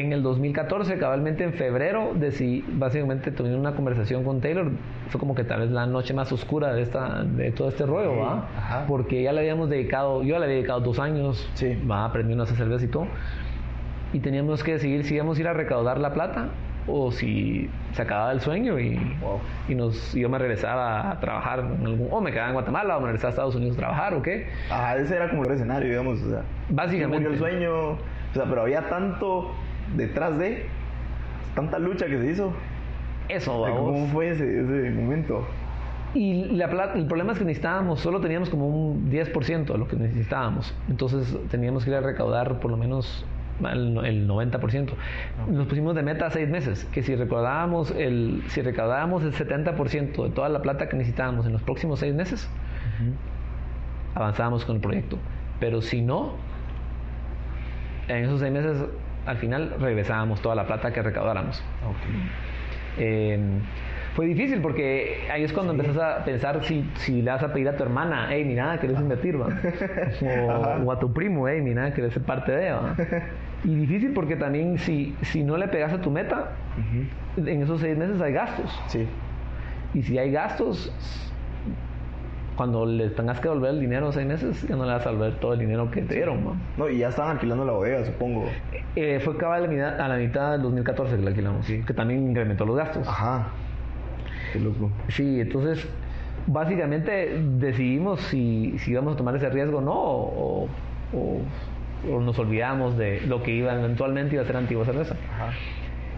[0.00, 4.70] en el 2014, cabalmente en febrero, decidí, básicamente tuve una conversación con Taylor.
[5.08, 8.16] Fue como que tal vez la noche más oscura de, esta, de todo este rollo,
[8.18, 8.48] ¿va?
[8.56, 8.84] ajá.
[8.86, 11.74] Porque ya le habíamos dedicado, yo le había dedicado dos años, Sí.
[11.90, 13.06] va aprendiendo a hacer cerveza y todo.
[14.12, 16.48] Y teníamos que decidir si íbamos a ir a recaudar la plata
[16.86, 18.98] o si se acababa el sueño y,
[19.68, 22.96] y nos, y yo me regresaba a trabajar, en algún, o me quedaba en Guatemala
[22.96, 24.46] o me regresaba a Estados Unidos a trabajar o qué.
[24.70, 26.22] Ajá, ese era como el escenario, digamos.
[26.22, 27.28] O sea, Básicamente.
[27.28, 27.90] murió el sueño.
[27.90, 29.50] O sea, pero había tanto
[29.96, 30.66] detrás de.
[31.54, 32.52] Tanta lucha que se hizo.
[33.28, 33.80] Eso, vamos.
[33.80, 35.46] ¿Cómo fue ese, ese momento?
[36.14, 39.86] Y la plata, el problema es que necesitábamos, solo teníamos como un 10% de lo
[39.88, 40.74] que necesitábamos.
[40.88, 43.26] Entonces teníamos que ir a recaudar por lo menos
[43.60, 44.90] el, el 90%.
[45.48, 50.30] Nos pusimos de meta seis meses, que si recaudábamos el, si recaudábamos el 70% de
[50.30, 52.48] toda la plata que necesitábamos en los próximos seis meses,
[54.14, 55.18] avanzábamos con el proyecto.
[55.60, 56.34] Pero si no,
[58.08, 58.84] en esos seis meses,
[59.26, 61.62] al final regresábamos toda la plata que recaudáramos.
[62.98, 63.38] Eh,
[64.14, 67.68] fue difícil porque ahí es cuando empezás a pensar si, si le vas a pedir
[67.68, 69.40] a tu hermana, hey, mira, ¿querés invertir?
[69.40, 69.48] va?"
[70.82, 72.72] O, o a tu primo, hey, mira, ¿querés ser parte de?
[72.72, 72.96] va?"
[73.64, 76.50] Y difícil porque también si, si no le pegas a tu meta,
[77.36, 78.82] en esos seis meses hay gastos.
[78.86, 79.06] Sí.
[79.94, 80.92] Y si hay gastos,
[82.58, 85.34] cuando le tengas que devolver el dinero seis meses, ya no le vas a devolver
[85.40, 86.44] todo el dinero que te dieron.
[86.44, 86.56] ¿no?
[86.76, 88.44] No, y ya estaban alquilando la bodega, supongo.
[88.96, 91.94] Eh, fue cabal a la mitad- a la mitad del 2014 que la alquilamos, que
[91.94, 93.06] también incrementó los gastos.
[93.08, 93.46] Ajá.
[94.52, 94.90] Qué loco.
[95.08, 95.88] Sí, entonces
[96.48, 100.68] básicamente decidimos si, si íbamos a tomar ese riesgo o no, o,
[101.14, 101.42] o-
[102.12, 105.14] o nos olvidamos de lo que iba eventualmente iba a ser antigua cerveza.
[105.32, 105.52] Ajá.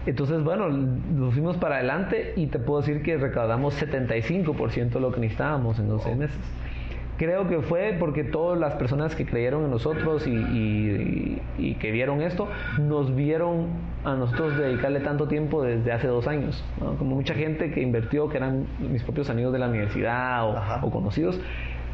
[0.05, 5.11] Entonces, bueno, nos fuimos para adelante y te puedo decir que recaudamos 75% de lo
[5.11, 6.37] que necesitábamos en los seis meses.
[7.17, 11.91] Creo que fue porque todas las personas que creyeron en nosotros y, y- y que
[11.91, 12.47] vieron esto,
[12.79, 13.67] nos vieron
[14.03, 16.63] a nosotros dedicarle tanto tiempo desde hace dos años.
[16.79, 16.95] ¿no?
[16.95, 20.49] Como mucha gente que invirtió, que eran mis propios amigos de la universidad
[20.83, 21.39] o conocidos,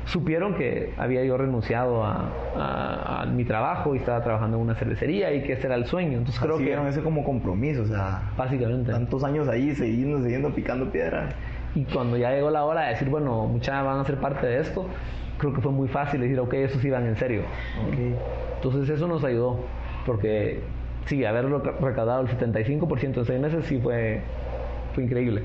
[0.07, 4.75] supieron que había yo renunciado a, a- a mi trabajo y estaba trabajando en una
[4.75, 6.17] cervecería y que ese era el sueño.
[6.17, 6.69] Entonces creo Así que...
[6.69, 8.91] vieron ese como compromiso, o sea, Básicamente.
[8.91, 11.29] tantos años ahí, siguiendo, siguiendo picando piedra.
[11.75, 14.59] Y cuando ya llegó la hora de decir, bueno, muchas van a ser parte de
[14.61, 14.87] esto,
[15.37, 17.41] creo que fue muy fácil decir, ok, esos iban en serio.
[18.55, 19.59] Entonces eso nos ayudó,
[20.05, 20.61] porque
[21.05, 24.21] sí, haberlo ca- recaudado el 75% en seis meses sí fue,
[24.93, 25.43] fue increíble.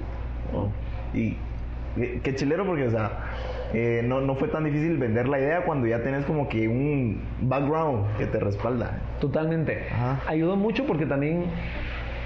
[1.12, 1.36] Y
[1.96, 3.10] qué, qué chilero porque, o sea,
[3.74, 7.22] eh, no, no fue tan difícil vender la idea cuando ya tenés como que un
[7.40, 8.98] background que te respalda.
[9.20, 9.86] Totalmente.
[9.90, 10.20] Ajá.
[10.26, 11.44] Ayudó mucho porque también,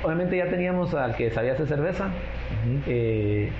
[0.03, 2.09] obviamente ya teníamos al que sabía hacer cerveza.
[2.87, 3.51] Eh,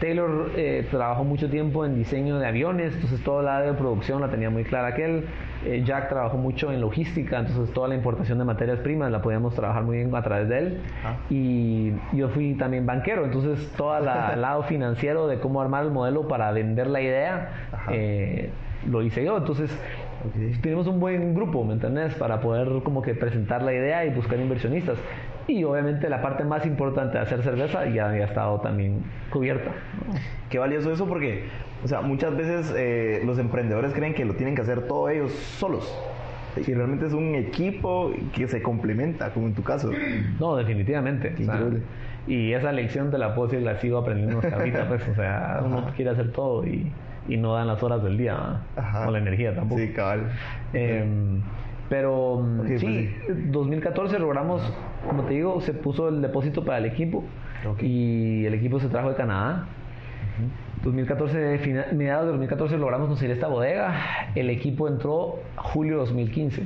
[0.00, 4.20] Taylor eh, trabajó mucho tiempo en diseño de aviones, entonces toda la área de producción
[4.20, 5.24] la tenía muy clara aquel.
[5.64, 9.54] Eh, Jack trabajó mucho en logística, entonces toda la importación de materias primas la podíamos
[9.54, 10.80] trabajar muy bien a través de él.
[11.04, 11.16] Ajá.
[11.28, 14.04] Y yo fui también banquero, entonces todo el
[14.40, 17.50] lado financiero de cómo armar el modelo para vender la idea
[17.90, 18.50] eh,
[18.88, 19.36] lo hice yo.
[19.36, 19.70] Entonces
[20.60, 22.14] tenemos un buen grupo, ¿me entendés?
[22.14, 24.98] Para poder como que presentar la idea y buscar inversionistas.
[25.46, 29.70] Y obviamente la parte más importante de hacer cerveza ya había estado también cubierta.
[30.06, 30.14] ¿no?
[30.48, 31.44] Qué valioso eso porque,
[31.82, 35.32] o sea, muchas veces eh, los emprendedores creen que lo tienen que hacer todos ellos
[35.32, 35.92] solos.
[36.56, 39.90] Y realmente es un equipo que se complementa, como en tu caso.
[40.40, 41.34] No, definitivamente.
[41.40, 41.60] O sea,
[42.26, 45.62] y esa lección te la puedo decir, la sigo aprendiendo hasta ahorita, pues, o sea,
[45.64, 46.90] uno quiere hacer todo y,
[47.30, 48.60] y no dan las horas del día.
[48.76, 49.08] Ajá.
[49.08, 49.80] o la energía tampoco.
[49.80, 50.30] Sí, cabal.
[50.72, 51.40] Em,
[51.88, 53.14] pero mm, Ok, pues sí,
[53.48, 54.62] 2014 logramos,
[55.08, 57.24] como te digo, se puso el depósito para el equipo
[57.68, 57.82] Ok.
[57.82, 59.66] y el equipo se trajo de Canadá.
[60.82, 63.94] 2014, fina- mediados de 2014 logramos conseguir esta bodega.
[64.34, 66.62] El equipo entró julio de 2015.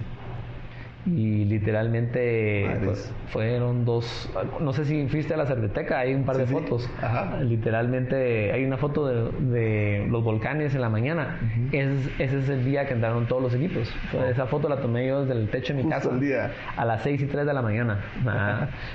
[1.06, 4.30] Y literalmente pues, fueron dos.
[4.60, 6.88] No sé si fuiste a la cerveteca, hay un par de Sí, fotos.
[7.02, 7.40] Ajá.
[7.42, 11.38] Literalmente hay una foto de, de los volcanes en la mañana.
[11.72, 13.88] Ese, es- ese es el día que entraron todos los equipos.
[14.10, 16.52] Fue- Esa foto la tomé yo desde el techo de mi Justo casa día.
[16.76, 18.00] a las 6 y 3 de la mañana,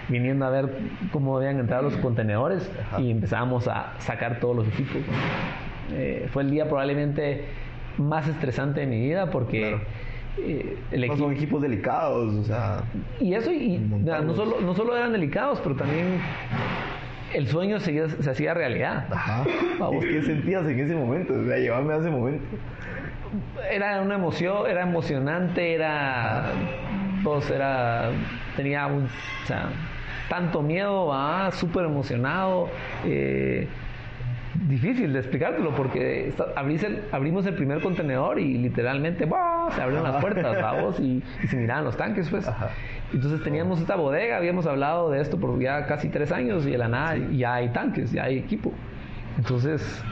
[0.07, 0.69] viniendo a ver
[1.11, 3.01] cómo habían entrado los contenedores Ajá.
[3.01, 5.01] y empezamos a sacar todos los equipos.
[5.93, 7.45] Eh, fue el día probablemente
[7.97, 9.83] más estresante de mi vida porque Claro.
[10.45, 11.23] Eh, el No equipo...
[11.23, 12.84] son equipos delicados, o sea.
[13.19, 16.19] Y eso, y, no, solo, no solo eran delicados, pero también
[17.34, 19.06] el sueño se hacía realidad.
[19.12, 19.43] Ajá.
[19.80, 20.04] Vamos.
[20.04, 21.34] ¿Y qué sentías en ese momento?
[21.34, 22.43] O sea, llévame a ese momento.
[23.71, 26.45] Era una emoción, era emocionante, era.
[27.23, 28.10] Pues era.
[28.56, 29.04] Tenía un.
[29.06, 29.69] O sea,
[30.30, 32.69] tanto miedo, ah, súper emocionado.
[33.06, 33.67] eh,
[34.67, 39.48] difícil de explicártelo porque abrís el- abrimos el primer contenedor y literalmente ¡buah!
[39.75, 42.47] Se abrieron las puertas vamos y, y se miraban los tanques pues.
[42.47, 42.69] Ajá.
[43.13, 46.77] entonces teníamos esta bodega habíamos hablado de esto por ya casi tres años y de
[46.77, 48.71] la nada ya hay tanques ya hay equipo.
[49.38, 50.03] Entonces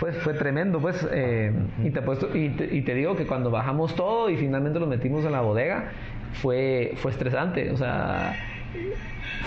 [0.00, 3.50] pues fue tremendo pues eh, y, te, apuesto- y, te, y te digo que cuando
[3.50, 5.90] bajamos todo y finalmente lo metimos en la bodega
[6.34, 8.34] fue fue estresante o sea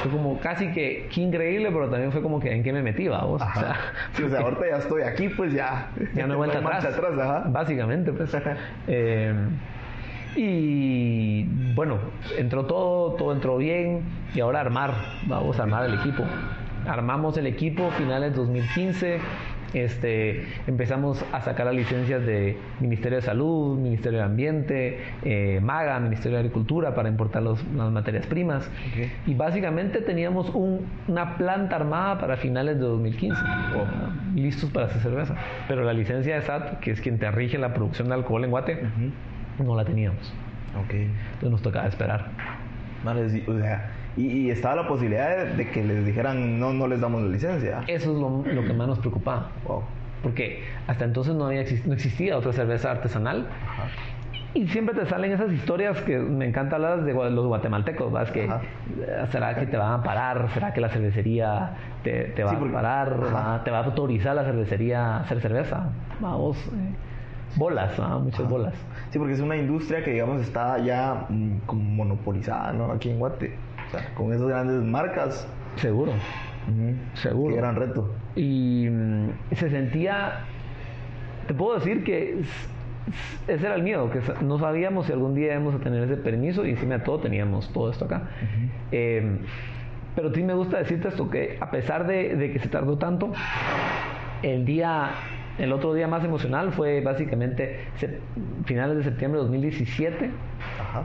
[0.02, 3.08] fue como casi que, que increíble, pero también fue como que en qué me metí,
[3.08, 3.42] vamos.
[3.42, 3.76] O sea.
[4.14, 5.90] Sí, o sea, ahorita ya estoy aquí, pues ya.
[6.14, 6.86] ya no hay vuelta atrás.
[6.86, 7.44] atrás, ajá.
[7.48, 8.36] Básicamente, pues.
[8.88, 9.34] Eh,
[10.36, 11.98] y bueno,
[12.38, 14.04] entró todo, todo entró bien.
[14.36, 14.94] Y ahora armar,
[15.26, 16.24] vamos a armar el equipo.
[16.88, 19.20] Armamos el equipo finales 2015.
[19.74, 26.00] Este, empezamos a sacar las licencias de Ministerio de Salud, Ministerio de Ambiente, eh, MAGA,
[26.00, 28.68] Ministerio de Agricultura para importar los- las materias primas.
[28.92, 29.08] Ok.
[29.28, 33.42] Y básicamente teníamos un- una planta armada para finales de 2015,
[34.36, 35.36] listos para hacer cerveza.
[35.68, 38.52] Pero la licencia de SAT, que es quien te rige la producción de alcohol en
[38.52, 38.82] Guate,
[39.64, 40.34] no la teníamos.
[40.86, 40.94] Ok.
[40.94, 42.28] Entonces nos tocaba esperar.
[43.48, 47.00] O sea, y, y estaba la posibilidad de, de que les dijeran, no, no les
[47.00, 47.84] damos la licencia.
[47.88, 49.52] Eso es lo, lo que más nos preocupaba.
[49.68, 49.84] Wow.
[50.24, 53.48] Porque hasta entonces no, había no existía otra cerveza artesanal.
[53.64, 53.84] Ajá.
[54.54, 58.32] Y siempre te salen esas historias que me encanta hablar de los guatemaltecos, ¿verdad?
[58.34, 58.62] Que Ajá.
[59.00, 61.72] eh, será que te van a parar, será que la cervecería
[62.04, 65.90] te, te va Sí, a parar, te va a autorizar la cervecería a hacer cerveza.
[66.20, 66.96] Vamos, eh,
[67.56, 67.92] bolas,
[68.24, 68.74] muchas bolas.
[69.12, 72.92] Sí, porque es una industria que, digamos, está ya mm, como monopolizada, ¿no?
[72.92, 73.54] Aquí en Guate.
[73.88, 75.48] O sea, con esas grandes marcas.
[75.76, 76.14] Seguro,
[77.14, 77.56] seguro.
[77.56, 78.14] Qué gran reto.
[78.36, 80.46] Y mm, se sentía,
[81.48, 82.42] te puedo decir que
[83.48, 86.66] ese era el miedo, que no sabíamos si algún día íbamos a tener ese permiso
[86.66, 88.24] y encima de todo teníamos todo esto acá.
[88.92, 89.38] Eh,
[90.16, 93.32] pero sí me gusta decirte esto, que a pesar de, de que se tardó tanto,
[94.42, 95.12] el día,
[95.58, 97.86] el otro día más emocional fue básicamente
[98.66, 100.32] finales de septiembre de 2017.
[100.82, 101.04] Ajá.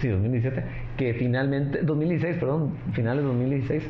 [0.00, 0.62] Sí, 2017,
[0.96, 3.88] que finalmente, 2016, perdón, finales de 2016,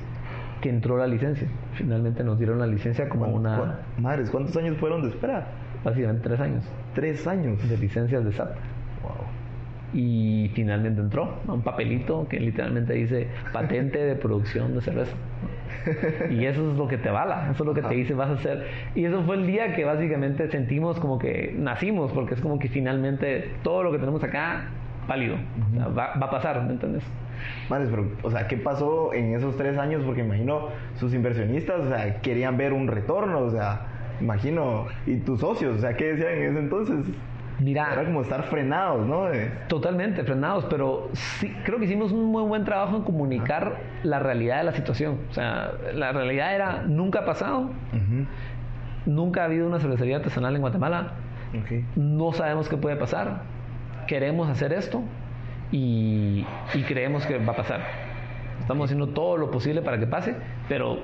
[0.61, 1.46] que entró la licencia.
[1.75, 5.46] Finalmente nos dieron la licencia como ¿Cuán- una, Madres, ¿cuántos años fueron de espera?
[5.83, 7.66] básicamente tres años Tres años.
[7.68, 8.51] de licencias de SAT.
[9.03, 9.12] Wow.
[9.94, 15.14] Y finalmente entró a un papelito que literalmente dice patente de producción de cerveza.
[16.31, 18.33] Y eso es lo que te vala, eso es lo que te dice vas a
[18.35, 18.66] hacer.
[18.94, 22.68] Y eso fue el día que básicamente sentimos como que nacimos, porque es como que
[22.68, 24.64] finalmente todo lo que tenemos acá,
[25.08, 25.36] válido.
[25.70, 27.04] O sea, va, va a pasar, ¿me entiendes?
[27.68, 30.02] Madres, pero, o sea, ¿qué pasó en esos tres años?
[30.04, 33.86] Porque imagino sus inversionistas, o sea, querían ver un retorno, o sea,
[34.20, 36.96] imagino, y tus socios, o sea, ¿qué decían en ese entonces?
[37.58, 39.26] Mira, Era como estar frenados, ¿no?
[39.68, 44.58] Totalmente, frenados, pero sí, creo que hicimos un muy buen trabajo en comunicar la realidad
[44.58, 45.18] de la situación.
[45.30, 47.60] O sea, la realidad era, nunca ha pasado,
[47.92, 48.24] Ujú.
[49.06, 51.12] nunca ha habido una cervecería artesanal en Guatemala,
[51.50, 51.82] Ok.
[51.96, 53.42] no sabemos qué puede pasar,
[54.11, 55.03] queremos hacer esto
[55.70, 56.44] y,
[56.75, 57.81] y creemos que va a pasar.
[58.59, 60.35] Estamos haciendo todo lo posible para que pase,
[60.68, 60.99] pero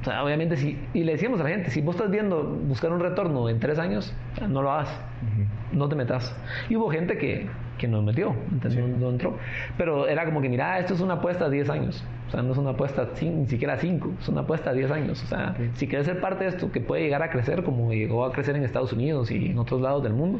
[0.00, 2.92] o sea, obviamente si, y le decíamos a la gente, si vos estás viendo buscar
[2.92, 4.14] un retorno en tres años,
[4.48, 4.88] no lo hagas,
[5.72, 6.34] no te metas.
[6.68, 8.78] Y hubo gente que, que nos metió, ¿entendés?
[8.78, 9.38] no, no entró.
[9.76, 12.04] Pero era como que, mira, esto es una apuesta a 10 años.
[12.28, 14.90] O sea, no es una apuesta ni siquiera a 5, es una apuesta a 10
[14.90, 15.22] años.
[15.22, 18.24] O sea, si quieres ser parte de esto que puede llegar a crecer como llegó
[18.26, 20.38] a crecer en Estados Unidos y en otros lados del mundo,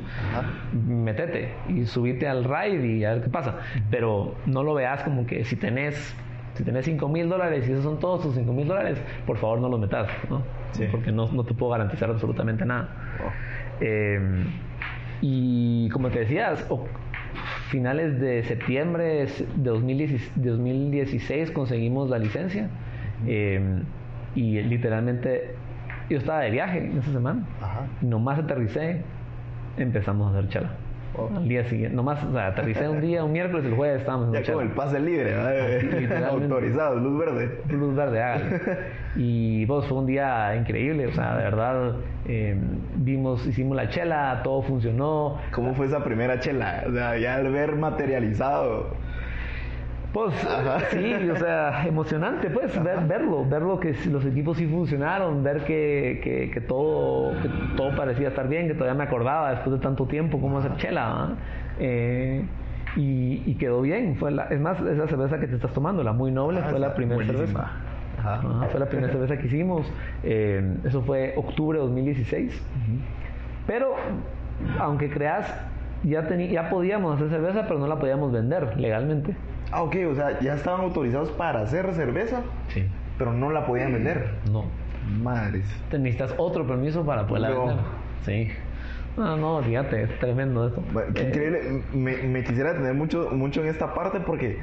[0.86, 3.56] métete y subite al ride y a ver qué pasa.
[3.90, 6.14] Pero no lo veas como que si tenés
[6.58, 9.60] si tenés 5 mil dólares y esos son todos tus 5 mil dólares, por favor
[9.60, 10.42] no los metas, ¿no?
[10.72, 10.86] Sí.
[10.90, 12.88] Porque no, no te puedo garantizar absolutamente nada.
[13.80, 14.44] Eh,
[15.20, 16.66] y como te decías,
[17.68, 22.68] finales de septiembre de 2016, 2016 conseguimos la licencia
[23.24, 23.60] eh,
[24.34, 25.54] y literalmente
[26.10, 27.46] yo estaba de viaje en esa semana.
[27.62, 27.86] Ajá.
[28.02, 29.02] Y nomás aterricé,
[29.76, 30.70] empezamos a hacer chela.
[31.34, 34.42] Al día siguiente, nomás o sea, aterricé un día, un miércoles, el jueves estábamos Ya
[34.44, 35.34] como el pase libre.
[36.30, 37.60] Autorizado, luz verde.
[37.68, 38.60] Luz verde, hágale.
[39.16, 41.92] Y vos fue un día increíble, o sea, de verdad,
[42.26, 42.56] eh,
[42.96, 45.38] vimos, hicimos la chela, todo funcionó.
[45.50, 46.84] ¿Cómo fue esa primera chela?
[46.86, 48.86] O sea, ya al ver materializado.
[50.12, 50.34] Pues
[50.90, 56.20] sí, o sea, emocionante pues ver, verlo, verlo que los equipos sí funcionaron, ver que,
[56.24, 60.06] que, que, todo, que todo parecía estar bien, que todavía me acordaba después de tanto
[60.06, 61.36] tiempo cómo hacer chela.
[61.78, 62.42] Eh,
[62.96, 64.16] y, y, quedó bien.
[64.16, 66.78] Fue la, es más, esa cerveza que te estás tomando, la muy noble, Ah, fue
[66.78, 67.70] la primera cerveza.
[68.18, 69.92] Ajá, fue la primera cerveza que hicimos.
[70.22, 72.60] Eh, eso fue octubre de 2016.
[73.66, 73.94] Pero,
[74.80, 75.54] aunque creas,
[76.02, 79.36] ya, ya podíamos hacer cerveza, pero no la podíamos vender legalmente.
[79.70, 82.84] Ah, ok, o sea, ya estaban autorizados para hacer cerveza, Sí.
[83.18, 84.30] pero no la podían vender.
[84.50, 84.64] No.
[85.22, 85.64] Madres.
[85.90, 87.66] Te necesitas otro permiso para poderla No.
[87.66, 87.84] vender.
[88.24, 88.48] Sí.
[89.16, 90.82] No, no, fíjate, es tremendo esto.
[91.14, 91.82] Qué Eh, increíble.
[91.92, 94.58] Me, me quisiera tener mucho, mucho en esta parte porque,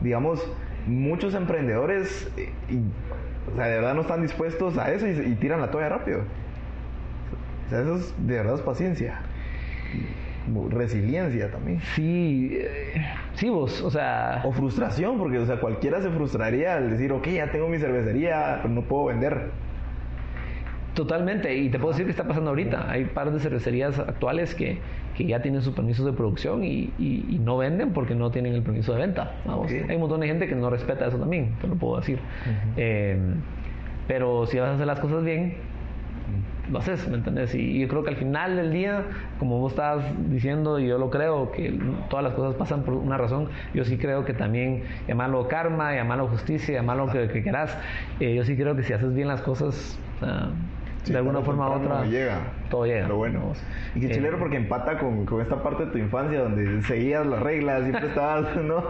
[0.00, 0.40] digamos,
[0.86, 5.34] muchos emprendedores, eh, y- o sea, de verdad no están dispuestos a eso y, y
[5.34, 6.20] tiran la toalla rápido.
[7.66, 9.20] O sea, eso es, de verdad es paciencia.
[10.70, 11.80] Resiliencia también.
[11.94, 13.02] Sí, eh,
[13.34, 17.26] sí, vos, o sea, O frustración, porque, o sea, cualquiera se frustraría al decir, ok,
[17.28, 19.50] ya tengo mi cervecería, pero no puedo vender.
[20.94, 21.54] totalmente.
[21.56, 22.90] Y te puedo decir que está pasando ahorita.
[22.90, 24.78] Hay par de cervecerías actuales que,
[25.16, 28.54] que ya tienen sus permisos de producción y, y- y no venden porque no tienen
[28.54, 29.36] el permiso de venta.
[29.44, 29.70] vamos.
[29.70, 32.18] Hay un montón de gente que no respeta eso también, te lo puedo decir.
[32.76, 33.16] Eh,
[34.08, 35.58] pero si vas a hacer las cosas bien,
[36.70, 37.54] lo haces, ¿me entendés?
[37.54, 39.04] Y yo creo que al final del día,
[39.38, 41.78] como vos estabas diciendo, y yo lo creo, que
[42.10, 46.28] todas las cosas pasan por una razón, yo sí creo que también, llamarlo karma, llamarlo
[46.28, 47.76] justicia, llamarlo lo que, que quieras,
[48.20, 50.50] eh, yo sí creo que si haces bien las cosas, ah,
[51.04, 52.40] Sí, de alguna forma u otra, llega.
[52.68, 53.02] todo llega.
[53.04, 53.52] Pero bueno.
[53.94, 57.24] Y qué Eh, chilero porque empata con, con esta parte de tu infancia donde seguías
[57.26, 58.84] las reglas, siempre estabas, ¿no?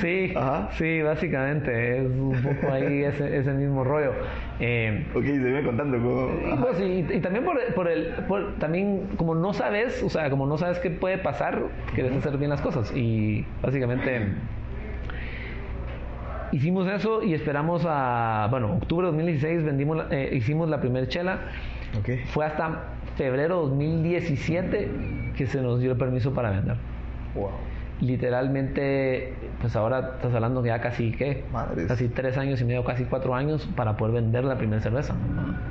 [0.00, 0.68] Sí, Ajá.
[0.72, 4.12] sí, básicamente, es un poco ahí ese, ese mismo rollo.
[4.60, 6.28] Eh, Ok, se viene contando cómo...
[6.46, 6.62] Y, Ajá.
[6.62, 10.46] pues, y- y también por, por el por- también como no sabes o sea como
[10.46, 11.60] no sabes qué puede pasar
[11.94, 14.28] quieres hacer bien las cosas y básicamente
[16.52, 21.06] hicimos eso y esperamos a bueno octubre de 2016 vendimos la- eh, hicimos la primera
[21.08, 21.38] chela
[21.98, 22.10] Ok.
[22.26, 22.84] fue hasta
[23.16, 24.90] febrero de 2017
[25.36, 26.76] que se nos dio el permiso para vender
[27.34, 27.50] Wow.
[28.00, 31.86] literalmente pues ahora estás hablando que ya casi qué Madres.
[31.86, 35.14] casi tres años y medio casi cuatro años para poder vender la primera cerveza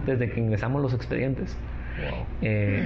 [0.05, 1.57] desde que ingresamos los expedientes
[2.41, 2.84] Eh,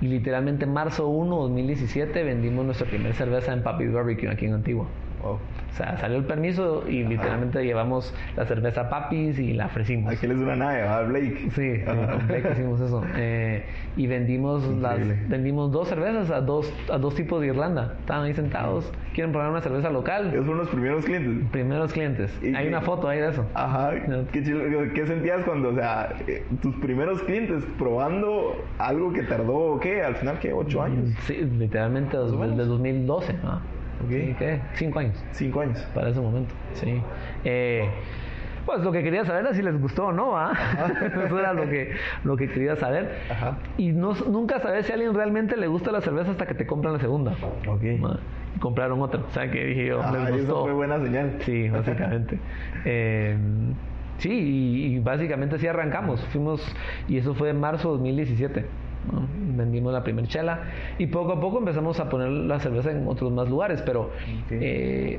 [0.00, 4.86] y literalmente marzo 1 2017 vendimos nuestra primera cerveza en Papi Barbecue aquí en Antigua
[5.24, 5.32] Wow.
[5.34, 10.32] o sea salió el permiso y literalmente llevamos la cerveza Papis y la ofrecimos Aquel
[10.32, 11.48] es una nave, ¿verdad, Blake?
[11.54, 12.12] Sí, Ajá.
[12.12, 13.02] con Blake hicimos eso.
[13.16, 13.64] Eh,
[13.96, 14.98] y vendimos las,
[15.28, 17.94] vendimos dos cervezas a dos, a dos tipos de Irlanda.
[18.00, 20.26] Estaban ahí sentados, quieren probar una cerveza local.
[20.28, 21.48] Esos fueron los primeros clientes.
[21.50, 22.38] Primeros clientes.
[22.42, 22.68] ¿Y Hay qué?
[22.68, 23.46] una foto ahí de eso.
[23.54, 23.92] Ajá.
[24.08, 24.26] No.
[24.32, 29.78] ¿Qué, chilo- qué sentías cuando, o sea, eh, tus primeros clientes probando algo que tardó,
[29.80, 30.02] ¿qué?
[30.02, 30.52] Al final, ¿qué?
[30.52, 31.10] ¿Ocho años?
[31.26, 32.68] Sí, literalmente desde menos.
[32.68, 33.32] 2012.
[33.44, 33.73] ¿no?
[34.02, 34.10] Ok.
[34.10, 34.60] Sí, ¿Qué?
[34.74, 35.78] Cinco años Cinco años.
[35.94, 36.54] para ese momento.
[36.74, 37.00] Sí.
[37.44, 37.88] Eh,
[38.66, 40.52] pues lo que quería saber era si les gustó o no, ¿ah?
[41.26, 41.92] Eso era lo que,
[42.24, 43.18] lo que quería saber.
[43.30, 43.58] Ajá.
[43.76, 46.66] Y no, nunca sabes si a alguien realmente le gusta la cerveza hasta que te
[46.66, 47.32] compran la segunda.
[47.68, 47.82] Ok.
[47.82, 49.20] Y compraron otra.
[49.20, 50.44] O sea que dije yo, Ah, les gustó.
[50.44, 51.36] eso fue buena señal.
[51.40, 52.38] Sí, básicamente.
[52.86, 53.36] Eh,
[54.16, 56.24] sí, y, y básicamente así arrancamos.
[56.32, 56.66] Fuimos,
[57.06, 58.64] y eso fue en marzo de 2017.
[59.12, 59.28] ¿no?
[59.56, 60.62] Vendimos la primera chela
[60.98, 64.10] y poco a poco empezamos a poner la cerveza en otros más lugares, pero
[64.50, 65.18] eh,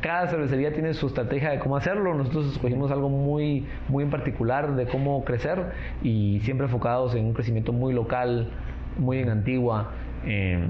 [0.00, 2.14] cada cervecería tiene su estrategia de cómo hacerlo.
[2.14, 7.34] Nosotros escogimos algo muy, muy en particular de cómo crecer y siempre enfocados en un
[7.34, 8.50] crecimiento muy local,
[8.98, 9.90] muy en antigua.
[10.24, 10.66] eh,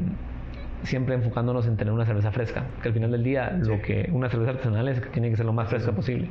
[0.83, 4.29] siempre enfocándonos en tener una cerveza fresca, que al final del día lo que una
[4.29, 6.29] cerveza artesanal es que tiene que ser lo más fresca posible.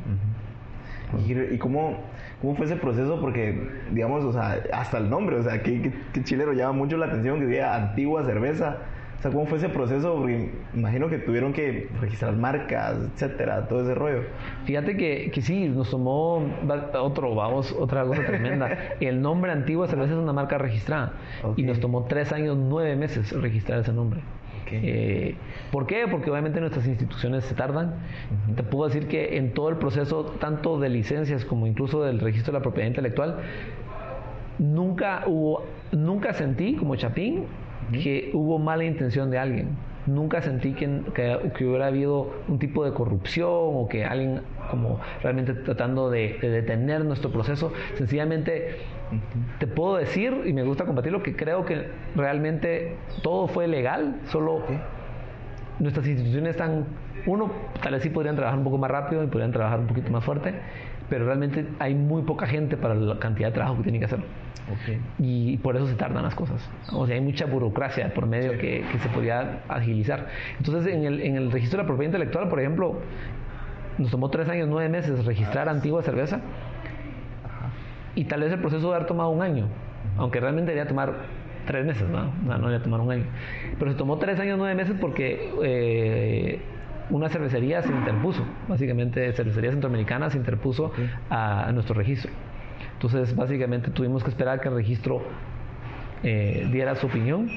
[1.28, 1.98] ¿Y, y cómo,
[2.42, 3.20] cómo fue ese proceso?
[3.20, 3.58] Porque,
[3.92, 5.92] digamos, o sea, hasta el nombre, o sea, qué
[6.24, 8.78] chilero llama mucho la atención que diga antigua cerveza.
[9.18, 10.16] O sea, ¿cómo fue ese proceso?
[10.16, 14.22] Porque imagino que tuvieron que registrar marcas, etcétera, todo ese rollo.
[14.66, 16.46] Fíjate que, que sí, nos tomó
[16.94, 18.70] otro, vamos, otra cosa tremenda.
[19.00, 21.14] El nombre Antigua Cerveza es una marca registrada
[21.56, 24.22] y nos tomó tres años, nueve meses registrar ese nombre.
[24.72, 25.36] Eh,
[25.72, 26.06] ¿Por qué?
[26.10, 27.96] Porque obviamente nuestras instituciones se tardan.
[28.56, 32.54] Te puedo decir que en todo el proceso, tanto de licencias como incluso del registro
[32.54, 33.38] de la propiedad intelectual,
[34.60, 37.46] nunca hubo, nunca sentí como Chapín
[37.92, 39.70] que hubo mala intención de alguien.
[40.06, 44.42] Nunca sentí que, que, que hubiera habido un tipo de corrupción o que alguien
[44.72, 47.74] como realmente tratando de, de detener nuestro proceso.
[47.96, 48.78] Sencillamente
[49.60, 54.64] te puedo decir, y me gusta compartirlo, que creo que realmente todo fue legal, solo
[55.80, 56.86] nuestras instituciones están,
[57.26, 57.52] uno,
[57.82, 60.24] tal vez sí podrían trabajar un poco más rápido y podrían trabajar un poquito más
[60.24, 60.54] fuerte,
[61.10, 64.20] pero realmente hay muy poca gente para la cantidad de trabajo que tienen que hacer.
[65.18, 66.70] Y por eso se tardan las cosas.
[66.92, 70.28] O sea, hay mucha burocracia por medio que, que, se podría agilizar.
[70.58, 73.00] Entonces, en el, en el registro de la propiedad intelectual, por ejemplo,
[73.98, 76.42] nos tomó tres años, nueve meses registrar antigua cerveza.
[78.18, 79.68] Y tal vez el proceso debe haber tomado un año,
[80.18, 81.14] aunque realmente debería tomar
[81.68, 82.34] tres meses, ¿no?
[82.44, 83.26] No, no debería tomar un año.
[83.78, 86.60] Pero se tomó tres años, nueve meses porque eh,
[87.12, 90.92] una cervecería se interpuso, básicamente Cervecería Centroamericana se interpuso
[91.30, 92.32] a, a nuestro registro.
[92.94, 95.22] Entonces, básicamente tuvimos que esperar que el registro
[96.24, 97.52] eh, diera su opinión.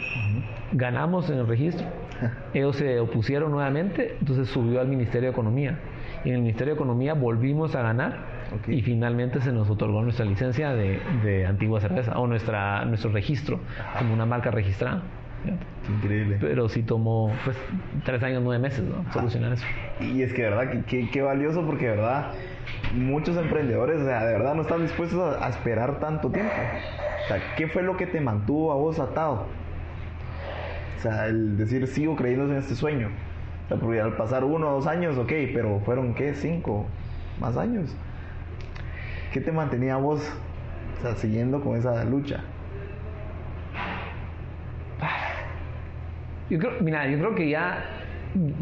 [0.72, 1.86] Ganamos en el registro.
[2.52, 5.78] Ellos se opusieron nuevamente, entonces subió al Ministerio de Economía.
[6.22, 10.24] Y en el Ministerio de Economía volvimos a ganar y finalmente se nos otorgó nuestra
[10.24, 13.60] licencia de, de antigua cerveza o nuestra, nuestro registro
[13.98, 15.02] como una marca registrada.
[15.88, 16.36] Increíble.
[16.40, 17.56] Pero sí tomó pues,
[18.04, 19.10] tres años, nueve meses ¿no?
[19.12, 19.64] solucionar eso.
[20.00, 22.32] Y es que, de verdad, qué que, valioso porque, de verdad,
[22.94, 26.52] muchos emprendedores, o sea, de verdad no están dispuestos a, a, esperar tanto tiempo.
[27.24, 29.46] O sea, ¿qué fue lo que te mantuvo a vos atado?
[30.98, 33.08] O sea, el decir, sigo creyendo en este sueño.
[33.64, 36.34] O sea, porque al pasar uno o dos años, ok, pero fueron, ¿qué?
[36.34, 36.86] Cinco
[37.40, 37.96] más años.
[39.32, 40.20] ¿Qué te mantenía vos,
[41.16, 42.42] siguiendo con esa lucha?
[46.48, 47.84] Yo creo, mira, yo creo que ya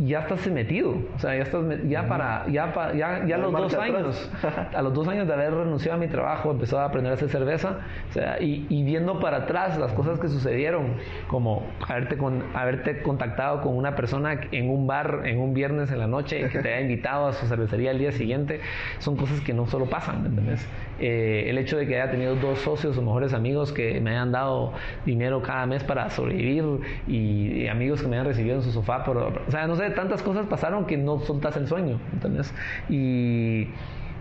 [0.05, 3.53] ya estás metido, o sea, ya estás ya para ya para, ya, ya a los
[3.53, 4.31] dos años,
[4.75, 7.29] a los dos años de haber renunciado a mi trabajo, empezó a aprender a hacer
[7.29, 10.95] cerveza, o sea, y, y viendo para atrás las cosas que sucedieron,
[11.29, 15.99] como haberte con haberte contactado con una persona en un bar en un viernes en
[15.99, 18.61] la noche que te haya invitado a su cervecería al día siguiente,
[18.99, 20.67] son cosas que no solo pasan, ¿me entiendes?
[21.01, 24.33] Eh, el hecho de que haya tenido dos socios o mejores amigos que me hayan
[24.33, 24.73] dado
[25.05, 26.65] dinero cada mes para sobrevivir
[27.07, 29.91] y, y amigos que me hayan recibido en su sofá, por, o sea, no sé,
[29.91, 32.55] tantas cosas pasaron que no soltas el sueño, ¿entendés?
[32.89, 33.69] Y,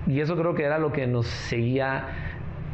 [0.07, 2.05] y eso creo que era lo que nos seguía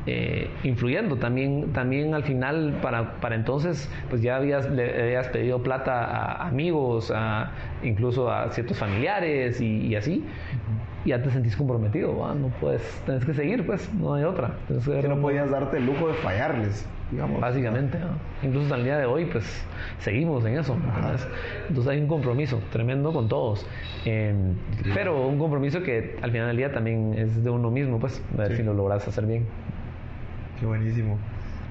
[0.06, 1.16] eh, influyendo.
[1.16, 6.48] También, también al final, para, para entonces, pues ya habías, le habías pedido plata a
[6.48, 7.52] amigos, a,
[7.84, 10.26] incluso a ciertos familiares y, y así.
[11.06, 12.34] Y ya te sentís comprometido, ¿va?
[12.34, 14.52] no puedes, tenés que seguir, pues, no hay otra.
[14.68, 16.86] Que no podías darte el lujo de fallarles.
[17.14, 17.40] Digamos.
[17.40, 18.08] Básicamente, ¿no?
[18.42, 19.46] incluso hasta el día de hoy, pues
[20.00, 20.74] seguimos en eso.
[20.74, 21.28] Entonces,
[21.70, 23.68] entonces hay un compromiso tremendo con todos.
[24.06, 24.34] Eh,
[24.96, 28.38] pero un compromiso que al final del día también es de uno mismo, pues, a
[28.42, 28.58] ver sí.
[28.58, 29.46] si lo logras hacer bien.
[30.60, 31.20] Qué buenísimo.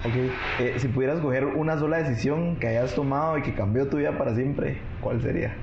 [0.05, 0.15] Ok,
[0.61, 4.17] eh, si pudieras coger una sola decisión que hayas tomado y que cambió tu vida
[4.17, 5.55] para siempre, ¿cuál sería?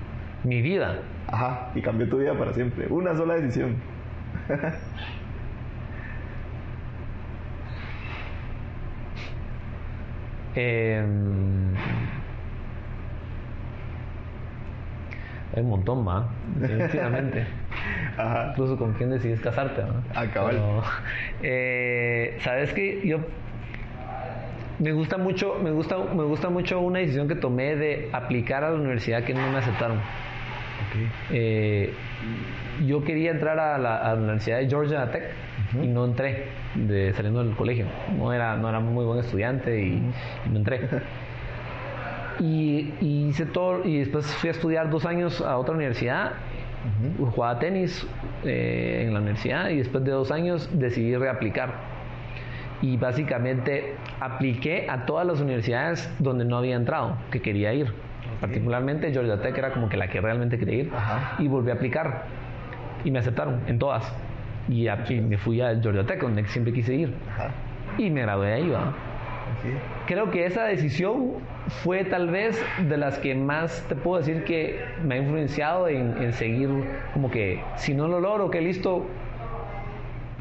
[0.44, 1.00] Mi vida.
[1.28, 2.88] Ajá, y cambió tu vida para siempre.
[2.90, 3.76] Una sola decisión.
[10.56, 11.04] Eh,
[15.56, 16.26] hay un montón más,
[16.56, 17.45] definitivamente.
[18.18, 18.50] Ajá.
[18.52, 19.82] Incluso con quién decides casarte.
[19.82, 20.04] ¿no?
[20.14, 20.56] Ah, cabal.
[20.56, 20.84] Pero,
[21.41, 23.20] eh, Sabes que yo
[24.80, 28.70] me gusta mucho, me gusta, me gusta mucho una decisión que tomé de aplicar a
[28.72, 29.97] la universidad que no me aceptaron.
[30.89, 31.10] Okay.
[31.32, 31.93] Eh,
[32.86, 35.24] yo quería entrar a la, a la Universidad de Georgia Tech
[35.78, 35.84] -huh.
[35.84, 36.46] y no entré
[36.76, 37.86] de, saliendo del colegio.
[38.18, 40.02] No era, no era muy buen estudiante y,
[40.46, 40.82] y no entré.
[42.40, 46.32] Y, y, hice todo, y después fui a estudiar dos años a otra universidad.
[47.20, 47.32] Uh -huh.
[47.32, 48.08] Jugaba tenis
[48.46, 51.74] eh, en la universidad y después de dos años decidí reaplicar.
[52.82, 57.92] Y básicamente apliqué a todas las universidades donde no había entrado, que quería ir.
[58.40, 60.92] Particularmente Georgia Tech era como que la que realmente quería ir.
[60.96, 61.36] Ajá.
[61.44, 62.24] Y volví a aplicar.
[63.04, 64.10] Y me aceptaron en todas.
[64.70, 67.14] Y, a, y me fui a Georgia Tech, donde siempre quise ir.
[67.34, 67.52] Ajá.
[67.98, 68.94] Y me gradué ahí, ¿va?
[70.06, 71.34] Creo que esa decisión
[71.84, 76.22] fue tal vez de las que más te puedo decir que me ha influenciado en,
[76.22, 76.70] en seguir
[77.14, 79.06] como que si no lo logro, que listo,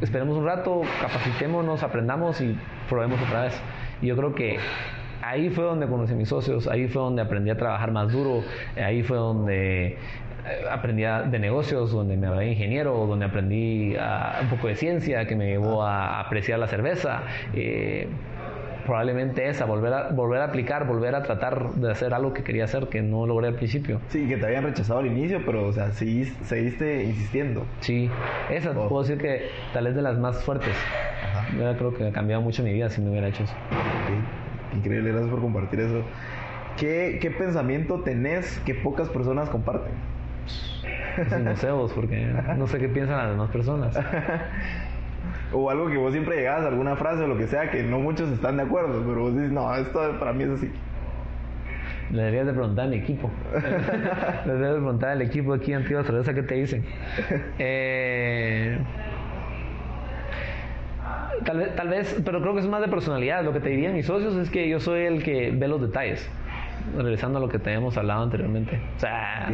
[0.01, 2.57] esperemos un rato, capacitémonos, aprendamos y
[2.89, 3.61] probemos otra vez.
[4.01, 4.59] Y yo creo que
[5.23, 8.43] ahí fue donde conocí a mis socios, ahí fue donde aprendí a trabajar más duro,
[8.77, 9.99] ahí fue donde
[10.71, 15.37] aprendí de negocios, donde me gradué ingeniero, donde aprendí a, un poco de ciencia que
[15.37, 17.23] me llevó a apreciar la cerveza.
[17.55, 18.09] Eh,
[18.89, 22.65] probablemente esa, volver a, volver a aplicar, volver a tratar de hacer algo que quería
[22.65, 24.01] hacer que no logré al principio.
[24.09, 27.67] Sí, que te habían rechazado al inicio, pero o sea, seguiste, seguiste insistiendo.
[27.81, 28.09] Sí,
[28.49, 28.89] esa oh.
[28.89, 30.75] puedo decir que tal vez de las más fuertes.
[31.23, 31.49] Ajá.
[31.55, 33.53] Yo creo que ha cambiado mucho mi vida si no hubiera hecho eso.
[33.53, 34.79] Okay.
[34.79, 36.03] Increíble, gracias por compartir eso.
[36.79, 39.93] ¿Qué, ¿Qué pensamiento tenés que pocas personas comparten?
[41.29, 43.99] Sin museos, porque no sé qué piensan las demás personas.
[45.53, 48.31] o algo que vos siempre llegabas, alguna frase o lo que sea, que no muchos
[48.31, 50.71] están de acuerdo, pero vos dices, no, esto para mí es así.
[52.11, 53.31] Le deberías de preguntar a mi equipo.
[53.53, 56.85] Le deberías de preguntar al equipo aquí en Antigua Cerveza qué te dicen.
[57.59, 58.79] Eh,
[61.45, 63.45] tal, vez, tal vez, pero creo que es más de personalidad.
[63.45, 66.29] Lo que te dirían mis socios es que yo soy el que ve los detalles.
[66.97, 68.81] Regresando a lo que te habíamos hablado anteriormente.
[68.97, 69.51] O sea,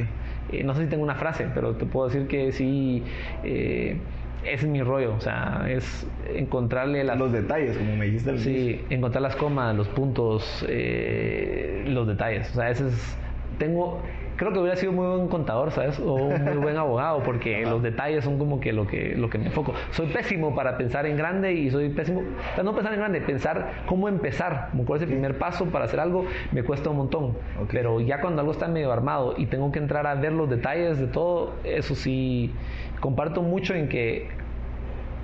[0.53, 3.03] eh, no sé si tengo una frase, pero te puedo decir que sí.
[3.43, 3.99] Eh,
[4.45, 7.19] ese es mi rollo, o sea, es encontrarle las...
[7.19, 12.51] Los detalles, como me dijiste al Sí, encontrar las comas, los puntos, eh, los detalles.
[12.51, 13.17] O sea, ese es...
[13.59, 14.03] Tengo...
[14.37, 15.99] Creo que hubiera sido muy buen contador, ¿sabes?
[16.01, 19.39] O un muy buen abogado, porque los detalles son como que lo que lo que
[19.39, 19.75] me enfoco.
[19.91, 22.21] Soy pésimo para pensar en grande y soy pésimo...
[22.21, 25.67] o sea, no pensar en grande, pensar cómo empezar, como cuál es el primer paso
[25.67, 27.37] para hacer algo, me cuesta un montón.
[27.71, 30.99] Pero ya cuando algo está medio armado y tengo que entrar a ver los detalles
[30.99, 32.53] de todo, eso sí...
[33.01, 34.29] Comparto mucho en que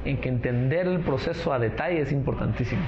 [0.04, 2.82] en que entender el proceso a detalle es importantísimo.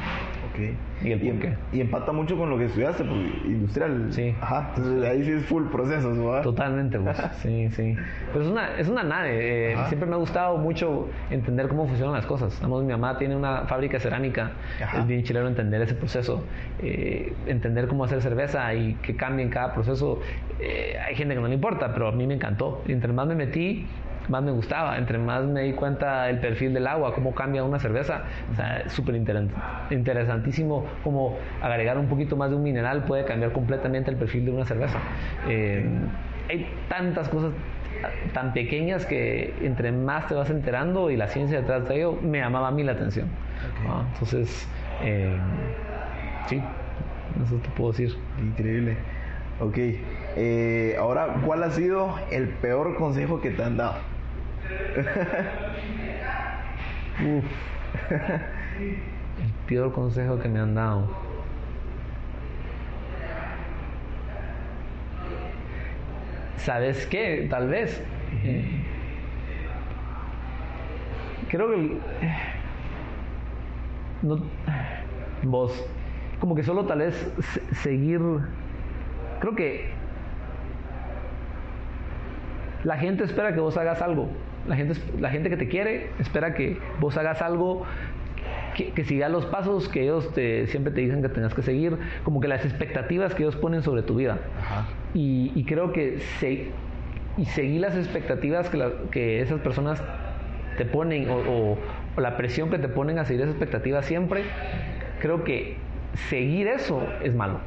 [1.03, 1.55] ¿Y el por qué?
[1.73, 4.07] y empata mucho con lo que estudiaste, porque industrial.
[4.11, 4.35] Sí.
[4.41, 4.73] Ajá.
[4.77, 6.43] Entonces ahí sí es full proceso, ¿verdad?
[6.43, 7.17] Totalmente, pues.
[7.43, 7.97] Sí, sí.
[8.33, 9.73] Pero es una, es una nave.
[9.73, 12.59] eh, siempre me ha gustado mucho entender cómo funcionan las cosas.
[12.63, 14.53] Vamos, mi mamá tiene una fábrica de cerámica.
[14.83, 15.01] Ajá.
[15.01, 16.45] Es bien chileno entender ese proceso.
[16.81, 20.21] eh, entender cómo hacer cerveza y que cambie en cada proceso.
[20.61, 22.83] Eh, hay gente que no le importa, pero a mí me encantó.
[22.87, 23.87] Y entre más me metí,
[24.29, 24.97] más me gustaba.
[24.99, 28.23] Entre más me di cuenta el perfil del agua, cómo cambia una cerveza.
[28.53, 29.49] O sea, súper interes-
[29.91, 34.51] interesantísimo cómo agregar un poquito más de un mineral puede cambiar completamente el perfil de
[34.53, 34.99] una cerveza.
[35.49, 35.85] Eh,
[36.49, 37.53] hay tantas cosas
[38.35, 42.39] tan pequeñas que entre más te vas enterando y la ciencia detrás de ello me
[42.39, 43.29] llamaba a mí la atención.
[43.87, 44.69] Ah, Entonces,
[45.03, 45.37] eh,
[46.47, 46.61] sí,
[47.45, 48.17] eso te puedo decir.
[48.41, 48.97] Increíble.
[49.61, 49.79] Ok.
[50.37, 53.97] Eh, ahora, ¿cuál ha sido el peor consejo que te han dado?
[57.21, 57.45] Uf.
[59.43, 61.09] El peor consejo que me han dado.
[66.59, 67.47] ¿Sabes qué?
[67.51, 68.03] Tal vez.
[68.45, 68.65] eh,
[71.49, 71.75] creo que.
[71.75, 72.01] el-
[74.23, 74.39] no,
[75.43, 75.85] vos.
[76.41, 78.21] Como que solo tal vez se- seguir.
[79.43, 79.91] Creo que.
[82.85, 84.29] La gente espera que vos hagas algo.
[84.67, 87.85] La gente, la gente que te quiere espera que vos hagas algo
[88.77, 91.99] que, que sigas los pasos que ellos te, siempre te dicen que tengas que seguir,
[92.25, 94.39] como que las expectativas que ellos ponen sobre tu vida.
[94.61, 94.87] Ajá.
[95.15, 96.69] Y, y creo que se,
[97.37, 100.03] y seguir las expectativas que, la- que esas personas
[100.79, 101.79] te ponen o, o-
[102.17, 104.43] o la presión que te ponen a seguir esas expectativas siempre,
[105.21, 105.77] creo que
[106.29, 107.59] seguir eso es malo.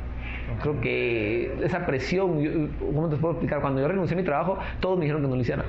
[0.62, 3.62] Creo que esa presión, yo- ¿cómo te puedo explicar?
[3.62, 5.64] Cuando yo renuncié a mi trabajo, todos me dijeron que no lo hiciera.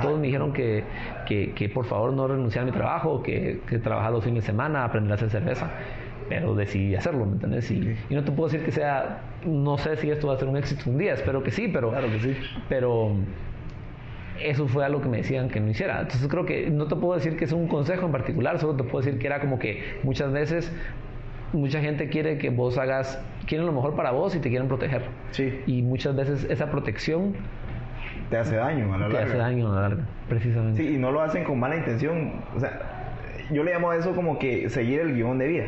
[0.00, 0.84] Todos me dijeron que,
[1.26, 4.46] que, que por favor no renunciara a mi trabajo, que, que trabajara los fines de
[4.46, 5.70] semana, aprender a hacer cerveza.
[6.28, 7.70] Pero decidí hacerlo, ¿me entiendes?
[7.70, 10.48] Y, y no te puedo decir que sea, no sé si esto va a ser
[10.48, 12.36] un éxito un día, espero que sí, pero, Claro que sí.
[12.70, 13.10] pero
[14.42, 16.00] eso fue algo que me decían que no hiciera.
[16.00, 18.84] Entonces creo que no te puedo decir que es un consejo en particular, solo te
[18.84, 20.72] puedo decir que era como que muchas veces
[21.52, 25.02] mucha gente quiere que vos hagas, quieren lo mejor para vos y te quieren proteger.
[25.30, 25.60] Sí.
[25.66, 27.34] Y muchas veces esa protección
[28.30, 29.28] Te hace daño a la te larga.
[29.28, 30.82] hace daño a la larga, precisamente.
[30.82, 32.32] Sí, y no lo hacen con mala intención.
[32.56, 32.80] O sea,
[33.50, 35.64] yo le llamo a eso como que seguir el guion de vida.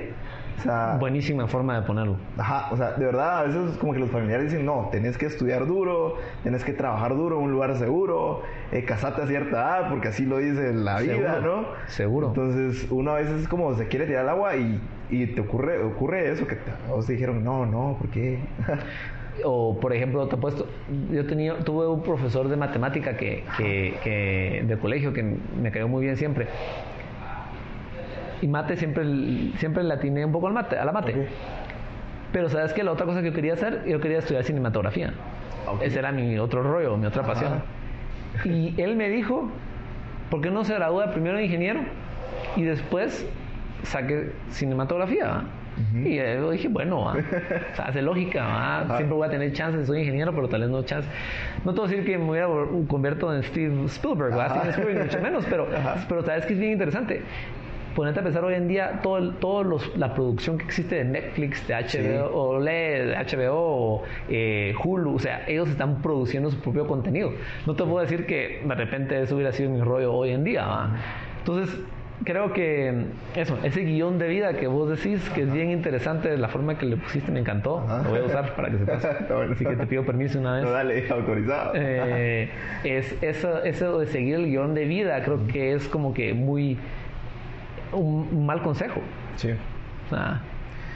[0.57, 2.17] O sea, Buenísima forma de ponerlo.
[2.39, 5.27] Ajá, o sea, de verdad, a veces como que los familiares dicen, no, tenés que
[5.27, 9.89] estudiar duro, tenés que trabajar duro en un lugar seguro, eh, casarte a cierta edad,
[9.91, 11.67] porque así lo dice la vida, Seguro, ¿no?
[11.89, 12.29] seguro.
[12.29, 14.81] Entonces, uno a veces es como se quiere tirar al agua y,
[15.11, 18.39] y te ocurre, ocurre eso, que te dijeron, no, no, ¿por qué?
[19.43, 20.65] O, por ejemplo, te puesto,
[21.11, 25.89] yo tenía, tuve un profesor de matemática que, que, que- de colegio que me cayó
[25.89, 26.47] muy bien siempre.
[28.43, 29.05] Y mate siempre,
[29.59, 31.27] siempre le atiné un poco al mate, a la mate.
[32.33, 35.13] Pero sabes que la otra cosa que yo quería hacer, yo quería estudiar cinematografía.
[35.81, 37.33] Ese era mi otro rollo, mi otra Ajá.
[37.33, 37.63] pasión.
[38.45, 39.49] Y él me dijo,
[40.31, 41.81] ¿por qué no se gradúa primero de ingeniero
[42.57, 43.27] y después
[43.85, 45.27] saque cinematografía?
[45.27, 45.45] va?"
[46.05, 47.13] Y yo dije, bueno, va.
[47.73, 48.97] o sea, hace lógica, va.
[48.97, 51.09] siempre voy a tener chances, soy ingeniero, pero tal vez no chance.
[51.65, 54.49] No te voy a decir que me hubiera vol- convierto en Steve Spielberg, ¿va?
[54.51, 55.67] Steven Spielberg, mucho menos, pero,
[56.09, 57.23] pero sabes que es bien interesante.
[57.97, 61.67] Ponerte a pensar hoy en día todo, todo los, la producción que existe de Netflix,
[61.67, 66.59] de HBO, o le- de HBO, o eh, Hulu, o sea, ellos están produciendo su
[66.61, 67.33] propio contenido.
[67.67, 70.65] No te puedo decir que de repente eso hubiera sido mi rollo hoy en día.
[70.67, 70.91] ¿va?
[71.39, 71.81] Entonces,
[72.25, 73.07] creo que
[73.37, 76.87] eso, ese guion de vida que vos decís, que es bien interesante, la forma que
[76.87, 77.81] le pusiste me encantó.
[77.81, 78.03] Ajá.
[78.03, 78.77] Lo voy a usar para que.
[78.93, 79.53] Está bueno.
[79.53, 80.65] Así que te pido permiso una vez.
[80.65, 81.73] No, dale, autorizado.
[81.75, 82.49] Eh,
[82.83, 86.79] es eso, eso de seguir el guion de vida, creo que es como que muy
[87.93, 89.01] un, un mal consejo.
[89.37, 89.51] Sí.
[90.07, 90.43] O sea,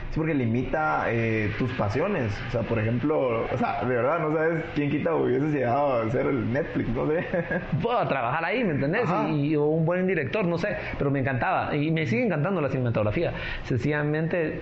[0.09, 2.31] es porque limita eh, tus pasiones.
[2.47, 6.03] O sea, por ejemplo, o sea, de verdad, no sabes quién quita hubieses llegado a
[6.03, 7.25] hacer el Netflix, no sé.
[7.81, 9.07] Puedo trabajar ahí, ¿me entendés?
[9.29, 11.75] Y, o un buen director, no sé, pero me encantaba.
[11.75, 13.33] Y me sigue encantando la cinematografía.
[13.63, 14.61] Sencillamente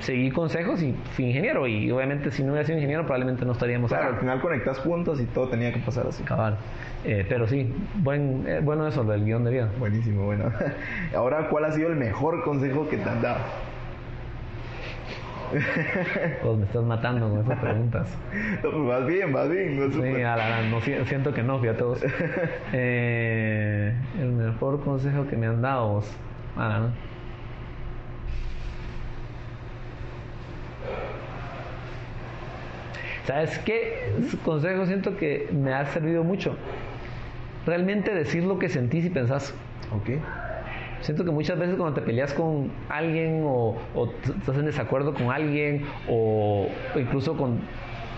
[0.00, 1.68] seguí consejos y fui ingeniero.
[1.68, 5.20] Y obviamente si no hubiera sido ingeniero probablemente no estaríamos Claro, al final conectas puntos
[5.20, 6.24] y todo tenía que pasar así.
[6.24, 6.56] Cabal.
[7.04, 7.72] Eh, pero sí,
[8.02, 9.70] buen, eh, bueno eso del guion de vida.
[9.78, 10.50] Buenísimo, bueno.
[11.14, 13.38] Ahora, ¿cuál ha sido el mejor consejo que te han dado?
[15.52, 18.08] Pues me estás matando con esas preguntas.
[18.62, 19.78] No, pues vas bien, vas bien.
[19.78, 22.04] No Sí, a la no, si- siento que no, fíjate vos.
[22.72, 26.02] Eh, el mejor consejo que me han dado.
[26.56, 26.92] A gran.
[33.26, 34.12] ¿Sabes qué?
[34.44, 36.56] Consejo siento que me ha servido mucho.
[37.66, 39.54] Realmente decir lo que sentís y pensás.
[39.92, 40.20] Ok.
[41.04, 43.76] Siento que muchas veces cuando te peleas con alguien o,
[44.24, 47.60] estás en desacuerdo con alguien o, incluso con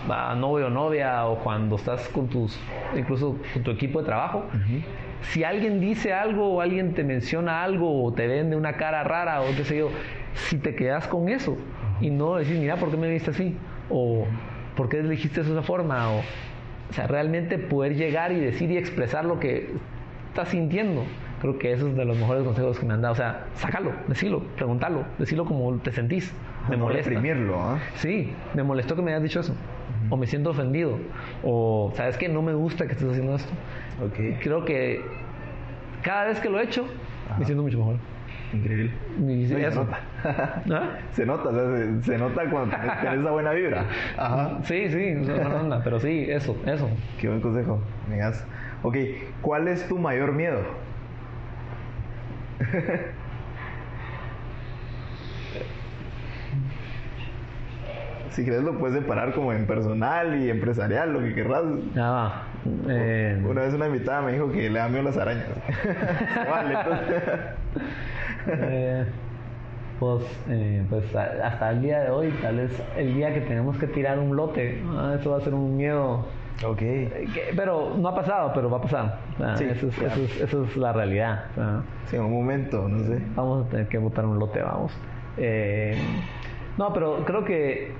[0.09, 2.57] ah, novio o novia o cuando estás con tus,
[2.95, 4.45] incluso con tu equipo de trabajo,
[5.19, 9.41] si alguien dice algo o alguien te menciona algo o te vende una cara rara
[9.41, 9.89] o qué sé yo,
[10.33, 11.57] si te quedas con eso
[11.99, 13.57] y no decir, mira, ¿por qué me viste así?
[13.89, 14.25] O
[14.77, 16.09] ¿por qué de esa forma?
[16.09, 19.71] O, o sea, realmente poder llegar y decir y expresar lo que
[20.29, 21.03] estás sintiendo.
[21.47, 23.13] Creo que eso es de los mejores consejos que me han dado.
[23.13, 26.33] O sea, sácalo, decilo, preguntalo, decilo como te sentís.
[26.69, 27.09] Me No molesta.
[27.09, 27.79] reprimirlo, ¿ah?
[27.95, 29.55] Sí, me molestó que me hayas dicho eso.
[30.09, 30.97] O me siento ofendido.
[31.43, 32.27] O, ¿sabes qué?
[32.27, 33.51] No me gusta que estés haciendo esto.
[34.05, 34.41] Ok.
[34.43, 35.01] Creo que
[36.03, 36.85] cada vez que lo he hecho,
[37.39, 37.95] me siento mucho mejor.
[38.51, 38.91] Increíble.
[39.17, 39.99] Y No, y se nota.
[40.69, 40.89] ¿Ah?
[41.11, 43.85] Se nota, o sea, se, se nota cuando tenés, esa buena vibra.
[44.17, 44.57] Ajá.
[44.63, 46.89] Sí, sí, buena onda, pero sí, eso, eso.
[47.21, 47.79] Qué buen consejo.
[48.09, 48.45] Me das.
[48.83, 48.97] Ok,
[49.41, 50.59] ¿cuál es tu mayor miedo?
[58.31, 61.63] si quieres lo puedes separar como en personal y empresarial, lo que querrás.
[62.87, 65.47] Eh, Una vez una invitada me dijo que le da miedo las arañas.
[66.49, 67.23] vale, entonces...
[68.47, 69.05] eh,
[69.99, 73.87] pues, eh, pues hasta el día de hoy, tal vez el día que tenemos que
[73.87, 76.25] tirar un lote, ah, eso va a ser un miedo.
[76.65, 76.77] Ok.
[76.77, 79.19] que- pero no ha pasado, pero va a pasar.
[79.57, 80.13] Sí, eso, es, claro.
[80.13, 81.45] eso, es, eso es la realidad.
[81.55, 83.21] Sea, Sí, en un momento, no sé.
[83.35, 84.91] vamos a tener que botar un lote, vamos.
[85.37, 85.97] Eh,
[86.77, 87.91] no, pero creo que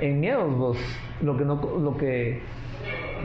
[0.00, 0.78] en miedos, vos,
[1.22, 2.40] lo que no, lo que,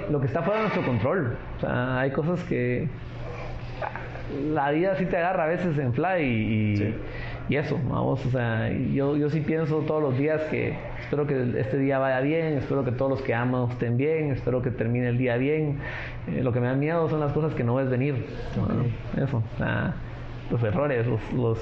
[0.10, 1.38] lo que está fuera de nuestro control.
[1.58, 2.88] O sea, hay cosas que
[4.52, 6.96] la vida sí te agarra a veces en fly y, y, Sí.
[7.48, 8.26] Y eso, vamos.
[8.26, 12.20] O sea, yo, yo sí pienso todos los días que espero que este día vaya
[12.22, 15.80] bien, espero que todos los que amo estén bien, espero que termine el día bien.
[16.28, 18.26] Eh, lo que me da miedo son las cosas que no ves venir.
[18.58, 19.24] ¿no?
[19.24, 19.94] Eso, o sea,
[20.50, 21.60] los errores, los, los,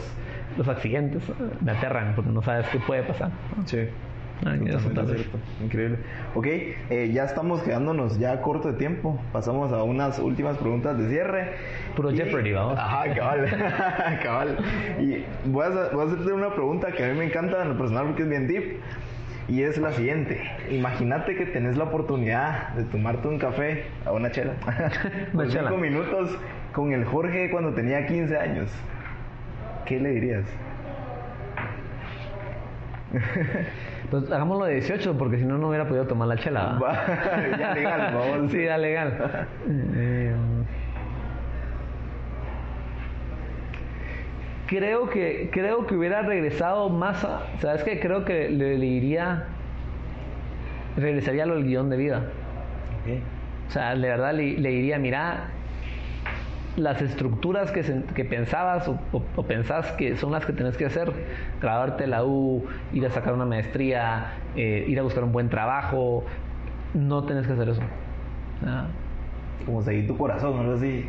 [0.58, 3.32] los accidentes eh, me aterran porque no sabes qué puede pasar.
[3.66, 3.80] Sí.
[4.46, 5.16] Ah, y eso Totalmente tal vez.
[5.22, 5.38] cierto.
[5.64, 5.98] Increíble.
[6.36, 9.20] Ok, eh, ya estamos quedándonos ya corto de tiempo.
[9.32, 11.52] Pasamos a unas últimas preguntas de cierre.
[11.96, 12.78] Puro Y- Jeopardy, vamos.
[12.78, 14.20] Ajá, cabal.
[14.24, 14.58] cabal.
[15.00, 17.78] Y voy a, voy a hacerte una pregunta que a mí me encanta en lo
[17.78, 18.80] personal porque es bien deep.
[19.48, 20.42] Y es la siguiente.
[20.72, 24.54] Imagínate que tenés la oportunidad de tomarte un café a una chela.
[25.50, 26.38] cinco minutos
[26.74, 28.72] con el Jorge cuando tenía 15 años.
[29.86, 30.46] ¿Qué le dirías?
[34.14, 36.78] Pues hagámoslo de 18 porque si no, no hubiera podido tomar la chela.
[37.58, 38.52] ya legal, vamos.
[38.52, 39.48] Sí, da legal.
[39.96, 40.36] Eh,
[44.68, 48.00] creo que creo que hubiera regresado más a, ¿sabes qué?
[48.00, 49.46] Creo que le, le iría
[50.96, 52.18] regresaría a lo del guion de vida.
[53.02, 53.20] Ok.
[53.68, 55.48] O sea, de verdad le, le diría, mira,
[56.78, 57.84] las estructuras que,
[58.16, 61.12] que pensabas o, o- o pensás que son las que tenés que hacer,
[61.62, 66.24] graduarte la U, ir a sacar una maestría, eh, ir a buscar un buen trabajo,
[66.94, 67.82] no tenés que hacer eso.
[69.66, 71.06] Como seguir tu corazón, algo así.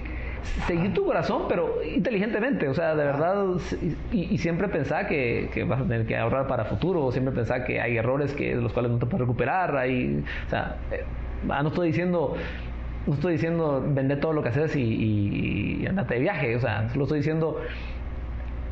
[0.66, 3.46] seguir tu corazón, pero inteligentemente, o sea, de verdad,
[4.12, 7.64] y, y siempre pensar que, que vas a tener que ahorrar para futuro, siempre pensar
[7.64, 11.04] que hay errores que de los cuales no te puedes recuperar, hay, o sea, eh,
[11.48, 12.36] ah, no estoy diciendo,
[13.06, 16.60] no estoy diciendo vender todo lo que haces y, y, y andate de viaje, o
[16.60, 17.60] sea, solo estoy diciendo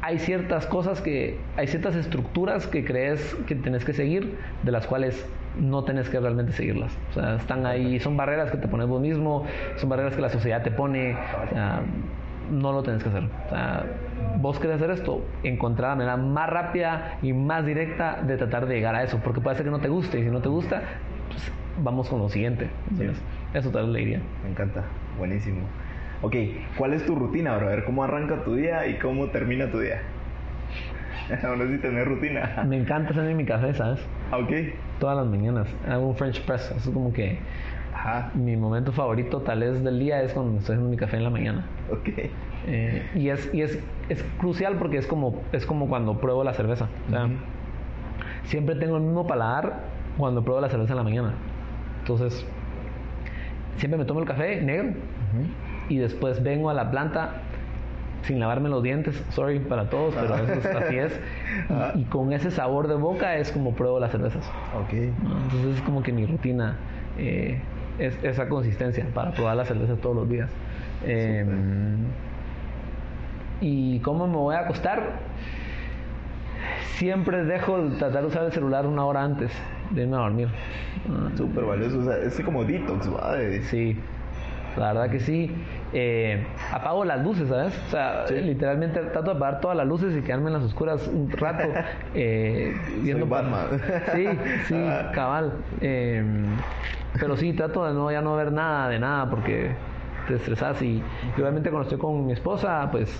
[0.02, 4.88] hay ciertas cosas que, hay ciertas estructuras que crees que tenés que seguir, de las
[4.88, 5.24] cuales
[5.56, 6.92] no tenés que realmente seguirlas.
[7.10, 10.28] O sea, están ahí, son barreras que te pones vos mismo, son barreras que la
[10.28, 11.82] sociedad te pone, o sea,
[12.50, 13.22] no lo tenés que hacer.
[13.46, 13.86] O sea,
[14.38, 18.74] vos querés hacer esto, encontrar la manera más rápida y más directa de tratar de
[18.74, 20.82] llegar a eso, porque puede ser que no te guste, y si no te gusta,
[21.28, 22.70] pues vamos con lo siguiente.
[23.54, 24.20] Eso tal vez le diría.
[24.42, 24.84] Me encanta,
[25.18, 25.60] buenísimo.
[26.22, 26.36] Ok,
[26.76, 27.66] ¿cuál es tu rutina, bro?
[27.66, 30.00] A ver cómo arranca tu día y cómo termina tu día.
[31.44, 32.64] Aún así tener rutina.
[32.68, 34.00] Me encanta hacerme mi café, ¿sabes?
[34.30, 34.50] Ah, Ok.
[35.00, 35.66] Todas las mañanas.
[35.88, 36.70] Hago un French press.
[36.76, 37.38] Eso es como que
[37.94, 38.30] Ajá.
[38.34, 41.30] mi momento favorito tal vez del día es cuando estoy haciendo mi café en la
[41.30, 41.66] mañana.
[41.90, 42.08] Ok.
[42.68, 46.54] Eh, y es, y es, es crucial porque es como, es como cuando pruebo la
[46.54, 46.88] cerveza.
[47.08, 47.34] O sea, Ujú.
[48.44, 49.80] siempre tengo el mismo paladar
[50.16, 51.34] cuando pruebo la cerveza en la mañana.
[52.02, 52.44] Entonces,
[53.76, 54.94] siempre me tomo el café negro
[55.88, 57.30] y después vengo a la planta
[58.22, 61.20] sin lavarme los dientes, sorry para todos, pero eso es- así es.
[61.68, 61.92] Ajá.
[61.96, 64.44] Y, y con ese sabor de boca es como pruebo las cervezas.
[64.76, 64.92] Ok.
[64.92, 65.38] ¿no?
[65.44, 66.76] Entonces es como que mi rutina
[67.18, 67.60] eh,
[67.98, 70.48] es esa consistencia para probar la cerveza todos los días.
[71.04, 71.44] Eh,
[73.60, 75.02] ¿Y cómo me voy a acostar?
[76.96, 79.50] Siempre dejo de tratar de usar el celular una hora antes
[79.92, 80.48] de irme a dormir.
[81.36, 81.98] Súper valioso.
[82.00, 83.34] O sea, es como detox, ¿va?
[83.36, 83.96] De- Sí,
[84.76, 85.50] la verdad que sí.
[85.92, 87.78] Eh, apago las luces, ¿sabes?
[87.88, 91.30] O sea, literalmente trato de apagar todas las luces y quedarme en las oscuras un
[91.30, 91.68] rato.
[92.14, 93.66] Eh, viendo Batman.
[94.12, 94.28] Sí,
[94.66, 95.10] sí, Ah.
[95.14, 95.52] cabal.
[95.80, 96.22] Eh,
[97.18, 99.70] pero sí, trato de no, ya no ver nada de nada porque
[100.28, 101.02] te estresas y,
[101.36, 103.10] y obviamente cuando estoy con mi esposa, pues...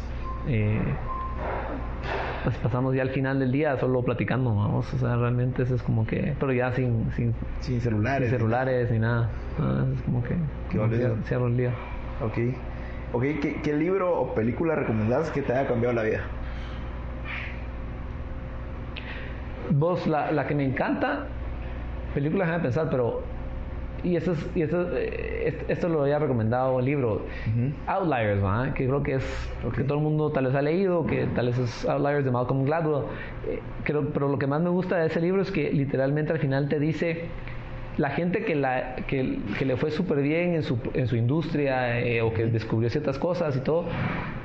[2.45, 5.82] pues pasamos ya al final del día solo platicando, vamos, o sea, realmente eso es
[5.82, 8.28] como que, pero ya sin, sin, Sin celulares.
[8.30, 10.34] sin celulares ni nada, Ah, es como que
[10.72, 10.88] como
[11.24, 11.70] cierro el día.
[12.24, 12.38] Ok.
[13.14, 16.20] Ok, ¿qué, qué libro o película recomendás que te haya cambiado la vida?
[19.70, 21.26] Vos, la, la que me encanta,
[22.14, 23.22] película, déjame pensar, pero.
[24.05, 27.24] Y esto, es, y esto, eh, est- esto lo había recomendado el libro,
[27.86, 28.74] Outliers, ¿verdad?
[28.74, 31.59] que creo que es que todo el mundo tal vez ha leído, que tal vez
[31.59, 33.05] es Outliers de Malcolm Gladwell.
[33.48, 36.38] Eh, creo, pero lo que más me gusta de ese libro es que literalmente al
[36.40, 37.26] final te dice
[37.98, 42.00] la gente que, la, que, que le fue súper bien en su, en su industria
[42.00, 43.84] eh, o que descubrió ciertas cosas y todo,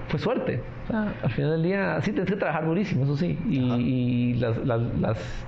[0.10, 0.62] fue suerte.
[0.86, 3.40] O sea, al final del día, sí tienes que trabajar durísimo, eso sí.
[3.50, 5.46] Y, y las, las, las-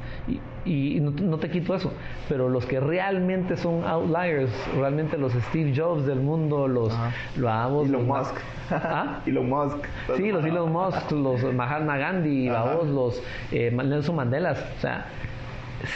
[0.65, 1.91] y, y no, no te quito eso.
[2.27, 7.11] Pero los que realmente son outliers, realmente los Steve Jobs del mundo, los, Ajá.
[7.37, 8.35] los amos, Elon los- Musk.
[8.71, 9.19] ¿Ah?
[9.25, 9.77] Elon Musk.
[10.17, 13.21] Sí, los Elon Musk, los Mahatma Gandhi, los
[13.51, 15.05] eh, Nelson Mandelas, o sea,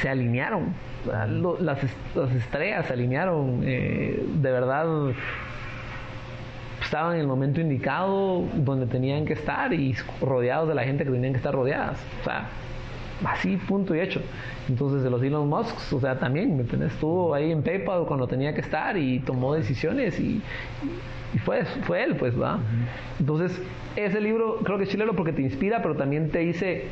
[0.02, 0.74] se alinearon.
[1.06, 3.62] O sea, lo- las, est- las estrellas se alinearon.
[3.64, 4.86] eh, de verdad,
[6.82, 11.12] estaban en el momento indicado donde tenían que estar y rodeados de la gente que
[11.12, 11.98] tenían que estar rodeadas.
[12.22, 12.48] O sea,
[13.26, 14.22] así, punto y hecho.
[14.70, 16.94] Entonces, de los Elon Musk, o sea, también, ¿me entiendes?
[16.94, 20.42] Estuvo ahí en PayPal cuando tenía que estar y tomó decisiones y,
[21.34, 22.60] y fue, fue él, pues, ¿va?
[23.20, 23.62] Entonces,
[23.96, 26.88] ese libro creo que es chileno porque te inspira, pero también te dice,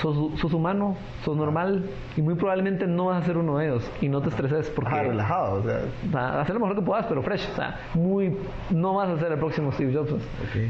[0.00, 1.84] sos, sos humano, sos normal
[2.16, 4.90] y muy probablemente no vas a ser uno de ellos y no te estreses porque...
[4.92, 5.80] Ajá, relajado, o sea.
[6.08, 7.48] O sea, hacer lo mejor que puedas, pero fresh.
[7.52, 8.36] O sea, muy,
[8.70, 10.12] no vas a ser el próximo Steve Jobs.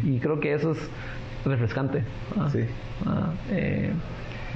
[0.05, 0.91] Y creo que eso es
[1.45, 2.03] refrescante.
[2.39, 2.61] Ah, Sí.
[3.07, 3.93] ah, eh,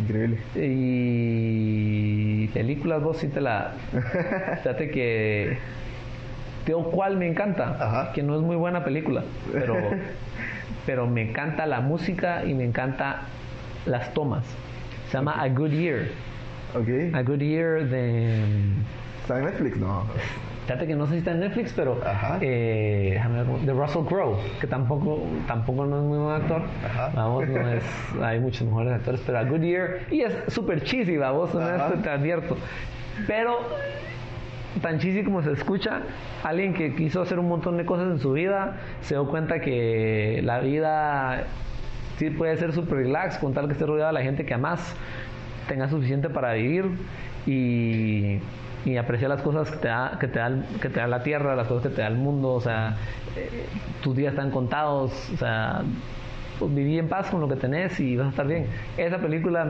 [0.01, 0.39] Increíble.
[0.55, 3.73] y películas, vos sí te la.
[4.63, 5.59] Fíjate que.
[6.65, 7.77] Tengo cuál me encanta.
[7.81, 8.13] Ajá.
[8.13, 9.25] Que no es muy buena película.
[9.53, 9.75] Pero,
[10.87, 13.23] pero me encanta la música y me encanta
[13.87, 14.45] las tomas.
[15.09, 16.09] Se llama A Good Year.
[16.75, 17.15] Ok.
[17.15, 18.43] A Good Year de.
[19.23, 19.77] ¿Está en Netflix?
[19.79, 20.05] No.
[20.69, 22.37] Fíjate que no sé si está en Netflix, pero Ajá.
[22.43, 26.61] eh, déjame ver, cómo- de Russell Crowe, que tampoco, tampoco no es muy buen actor.
[26.85, 27.11] Ajá.
[27.15, 27.83] Vamos, no es,
[28.23, 31.63] hay muchos mejores actores, pero A Good Year, y es súper cheesy, vamos, no
[31.95, 32.59] es, te advierto.
[33.27, 33.61] Pero
[34.83, 36.03] tan cheesy como se escucha,
[36.45, 40.43] alguien que quiso hacer un montón de cosas en su vida, se dio cuenta que
[40.45, 41.45] la vida
[42.19, 44.95] sí puede ser súper relax, con tal que esté rodeado de la gente que amas,
[45.67, 46.85] tengas suficiente para vivir
[47.47, 48.39] y,
[48.89, 51.55] y apreciar las cosas que te, da, que, te da, que te da la tierra,
[51.55, 52.97] las cosas que te da el mundo, o sea,
[53.37, 53.67] eh,
[54.03, 55.83] tus días están contados, o sea,
[56.59, 58.67] pues, viví en paz con lo que tenés y vas a estar bien.
[58.97, 59.65] Esa película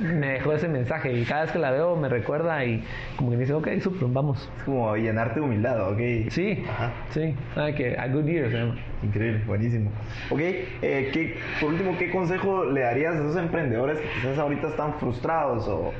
[0.00, 2.84] me dejó ese mensaje y cada vez que la veo me recuerda y
[3.16, 4.48] como que me dice, ok, super, vamos.
[4.58, 5.98] Es como llenarte de humildad, ok.
[6.30, 6.90] Sí, Ajá.
[7.10, 8.76] sí, sabe que A Good Year se llama.
[9.02, 9.90] Increíble, buenísimo.
[10.30, 14.68] Ok, eh, ¿qué- por último, ¿qué consejo le darías a esos emprendedores que quizás ahorita
[14.68, 15.92] están frustrados o,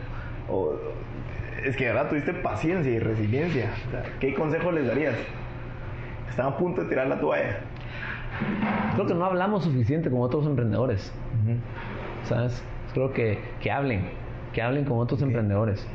[0.49, 0.79] o-
[1.65, 3.71] es que verdad tuviste paciencia y resiliencia?
[3.89, 5.15] O sea, ¿Qué consejo les darías?
[6.29, 7.59] Están a punto de tirar la toalla.
[8.95, 11.13] Creo que no hablamos suficiente con otros emprendedores.
[12.25, 12.65] ¿Sabes?
[12.95, 14.03] Creo que, que hablen,
[14.53, 15.87] que hablen con otros emprendedores.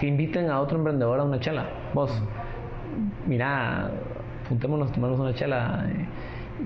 [0.00, 1.66] Que inviten a otro emprendedor a una chela.
[1.94, 2.22] Vos,
[3.26, 3.90] mira,
[4.48, 5.86] juntémonos a tomarnos una chela.
[5.88, 6.06] eh,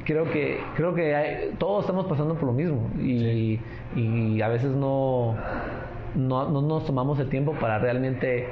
[0.04, 3.58] Creo que, creo que hay- todos estamos pasando por lo mismo y,
[3.96, 5.34] y a veces no,
[6.14, 8.46] no, no nos tomamos el tiempo para realmente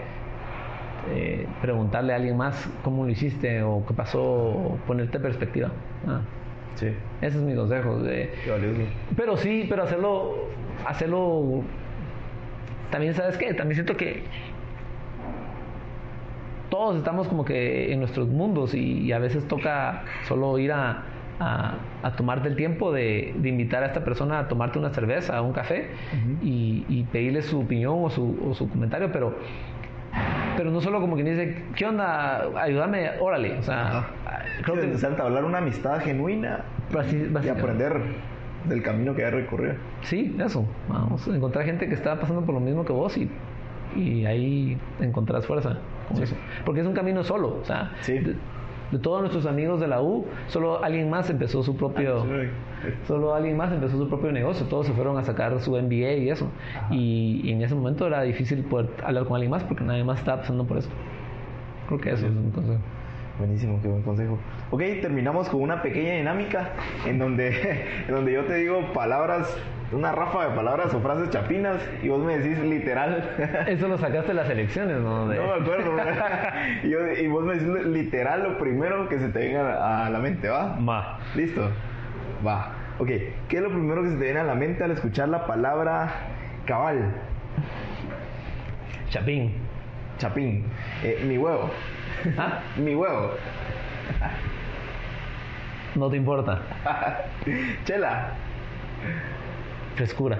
[1.11, 5.71] eh, preguntarle a alguien más cómo lo hiciste o qué pasó, o ponerte perspectiva.
[6.07, 6.21] Ah.
[6.75, 6.87] Sí,
[7.21, 7.97] Ese es mi consejo.
[7.97, 8.83] valioso.
[9.17, 10.49] pero sí, pero hacerlo
[10.87, 11.63] hacerlo
[12.91, 14.23] también sabes qué también siento que
[16.71, 21.03] todos estamos como que en nuestros mundos y, a veces toca solo ir a,
[21.41, 21.79] a,
[22.17, 25.91] tomarte el tiempo de, de, invitar a esta persona a tomarte una cerveza, un café
[26.43, 29.37] y, y, pedirle su opinión o su, o su comentario, pero
[30.57, 32.49] pero no solo como quien dice, ¿qué onda?
[32.61, 33.59] Ayúdame, órale.
[33.59, 34.09] O sea,
[34.65, 34.93] creo que...
[34.93, 36.65] Es hablar una amistad genuina
[37.45, 38.01] y aprender
[38.65, 39.75] del camino que hay recorrido.
[40.03, 40.67] Sí, eso.
[40.89, 43.31] Vamos a encontrar gente que está pasando por lo mismo que vos y,
[43.95, 45.79] y ahí encontrarás fuerza.
[46.21, 46.35] eso.
[46.65, 47.61] Porque es un camino solo.
[47.61, 47.93] O sea,
[48.91, 52.25] de, todos nuestros amigos de la U, solo alguien más empezó su propio.
[53.07, 54.67] Solo alguien más empezó su propio negocio.
[54.67, 56.49] Todos se fueron a sacar su MBA y eso.
[56.91, 60.43] Y, en ese momento era difícil poder hablar con alguien más porque nadie más estaba
[60.43, 60.89] pasando por eso.
[61.89, 62.81] Creo que eso es un consejo.
[63.39, 64.39] Buenísimo, qué buen consejo.
[64.71, 66.71] Ok, terminamos con una pequeña dinámica
[67.07, 69.57] en donde, en donde yo te digo palabras,
[69.93, 73.65] una rafa de palabras o frases chapinas y vos me decís literal.
[73.67, 75.27] Eso lo sacaste de las elecciones, ¿no?
[75.27, 75.97] No me acuerdo.
[76.85, 80.49] y, y, vos me decís literal lo primero que se te venga a la mente,
[80.49, 80.79] ¿va?
[80.79, 81.19] Va.
[81.35, 81.71] ¿Listo?
[82.47, 82.73] Va.
[82.99, 83.09] Ok,
[83.49, 86.13] ¿qué es lo primero que se te viene a la mente al escuchar la palabra
[86.67, 87.15] cabal?
[89.09, 89.55] Chapín.
[90.19, 90.65] Chapín.
[91.03, 91.71] Eh, mi huevo.
[92.37, 92.61] ¿Ah?
[92.77, 93.31] Mi huevo.
[95.95, 96.61] No te importa.
[97.85, 98.33] Chela.
[99.99, 100.39] Frescura.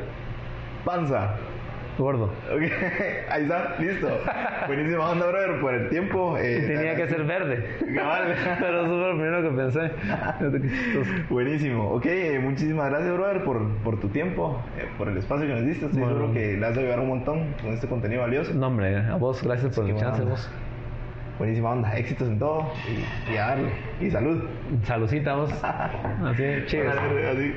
[0.85, 1.35] Panza.
[1.99, 2.31] Gordo.
[2.55, 2.71] Okay.
[3.29, 4.09] Ahí está, listo.
[4.69, 6.39] Buenísima onda, brother, por el tiempo.
[6.39, 7.77] Eh, Tenía que ser verde.
[7.81, 11.25] Pero eso fue lo primero que pensé.
[11.29, 11.91] Buenísimo.
[11.91, 15.67] Ok, eh, muchísimas gracias, brother, por, por tu tiempo, eh, por el espacio que nos
[15.67, 15.87] diste.
[15.87, 18.55] Estoy seguro que le has de ayudar un montón con este contenido valioso.
[18.55, 20.49] No, hombre, a vos, gracias por el chance, vos.
[21.37, 23.71] Buenísima onda, éxitos en todo y, y a darle.
[24.01, 24.45] Y salud.
[24.85, 25.53] Saludcita vos.
[25.65, 26.97] Así, cheers.
[26.97, 27.55] Así.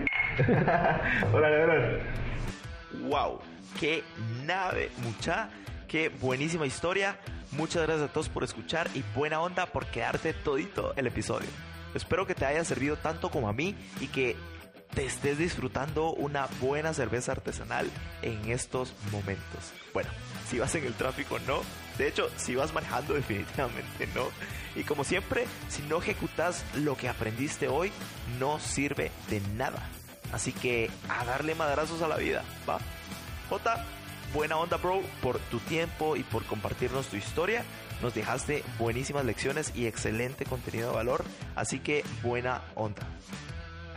[1.34, 2.04] Órale, órale.
[3.08, 3.40] Wow,
[3.80, 4.04] qué
[4.46, 5.50] nave, mucha.
[5.88, 7.18] Qué buenísima historia.
[7.52, 11.50] Muchas gracias a todos por escuchar y buena onda por quedarte todito el episodio.
[11.94, 14.38] Espero que te haya servido tanto como a mí y que
[14.94, 17.90] te estés disfrutando una buena cerveza artesanal
[18.22, 19.74] en estos momentos.
[19.94, 20.10] Bueno,
[20.48, 21.62] si vas en el tráfico no,
[21.98, 24.28] de hecho, si vas manejando definitivamente no.
[24.76, 27.92] Y como siempre, si no ejecutas lo que aprendiste hoy,
[28.40, 29.88] no sirve de nada.
[30.32, 32.80] Así que a darle madrazos a la vida, ¿va?
[33.50, 33.86] J,
[34.34, 37.64] buena onda bro por tu tiempo y por compartirnos tu historia.
[38.02, 41.24] Nos dejaste buenísimas lecciones y excelente contenido de valor,
[41.56, 43.04] así que buena onda.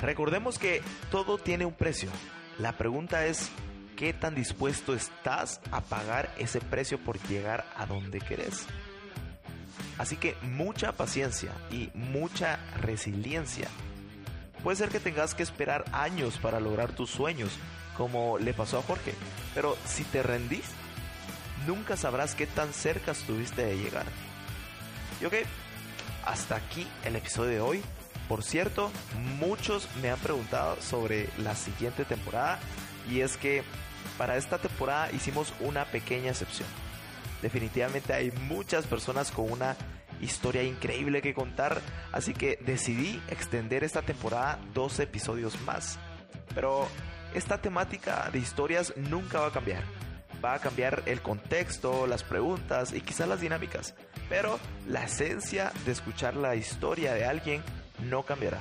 [0.00, 2.10] Recordemos que todo tiene un precio.
[2.58, 3.50] La pregunta es,
[3.96, 8.66] ¿qué tan dispuesto estás a pagar ese precio por llegar a donde querés?
[9.98, 13.68] Así que mucha paciencia y mucha resiliencia.
[14.64, 17.50] Puede ser que tengas que esperar años para lograr tus sueños,
[17.98, 19.14] como le pasó a Jorge,
[19.54, 20.64] pero si te rendís,
[21.66, 24.06] nunca sabrás qué tan cerca estuviste de llegar.
[25.20, 25.34] Y ok,
[26.24, 27.82] hasta aquí el episodio de hoy.
[28.26, 28.90] Por cierto,
[29.38, 32.58] muchos me han preguntado sobre la siguiente temporada
[33.10, 33.62] y es que
[34.16, 36.68] para esta temporada hicimos una pequeña excepción.
[37.42, 39.76] Definitivamente hay muchas personas con una
[40.20, 41.80] historia increíble que contar,
[42.12, 45.98] así que decidí extender esta temporada dos episodios más.
[46.54, 46.88] Pero
[47.34, 49.82] esta temática de historias nunca va a cambiar.
[50.44, 53.94] Va a cambiar el contexto, las preguntas y quizás las dinámicas.
[54.28, 57.62] Pero la esencia de escuchar la historia de alguien
[58.08, 58.60] no cambiará.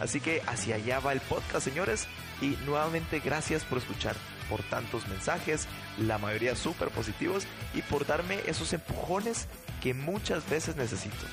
[0.00, 2.08] Así que hacia allá va el podcast, señores.
[2.40, 4.16] Y nuevamente gracias por escuchar,
[4.48, 5.68] por tantos mensajes,
[5.98, 9.48] la mayoría súper positivos, y por darme esos empujones
[9.82, 11.26] que muchas veces necesito.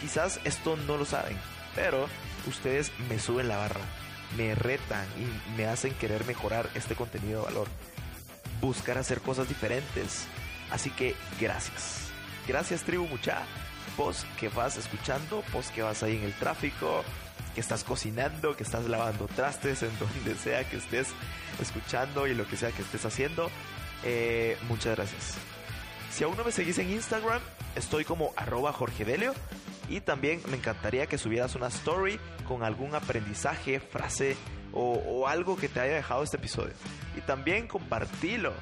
[0.00, 1.36] Quizás esto no lo saben,
[1.74, 2.08] pero
[2.46, 3.80] ustedes me suben la barra,
[4.36, 7.68] me retan y me hacen querer mejorar este contenido de valor.
[8.60, 10.26] Buscar hacer cosas diferentes.
[10.70, 12.10] Así que gracias.
[12.46, 13.44] Gracias tribu mucha
[13.96, 17.04] vos que vas escuchando, vos que vas ahí en el tráfico,
[17.54, 21.08] que estás cocinando, que estás lavando trastes, en donde sea que estés
[21.60, 23.50] escuchando y lo que sea que estés haciendo.
[24.04, 25.34] Eh, muchas gracias.
[26.10, 27.40] Si aún no me seguís en Instagram,
[27.76, 29.32] estoy como arroba Jorge Delio.
[29.88, 34.36] Y también me encantaría que subieras una story con algún aprendizaje, frase
[34.72, 36.74] o, algo que te haya dejado este episodio.
[37.16, 38.52] Y también compartilo.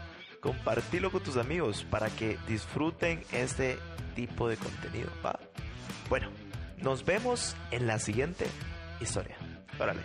[0.40, 3.78] Compartilo con tus amigos para que disfruten este
[4.14, 5.10] tipo de contenido.
[6.08, 6.30] Bueno,
[6.78, 8.46] nos vemos en la siguiente
[9.00, 9.36] historia.
[9.78, 10.00] Órale.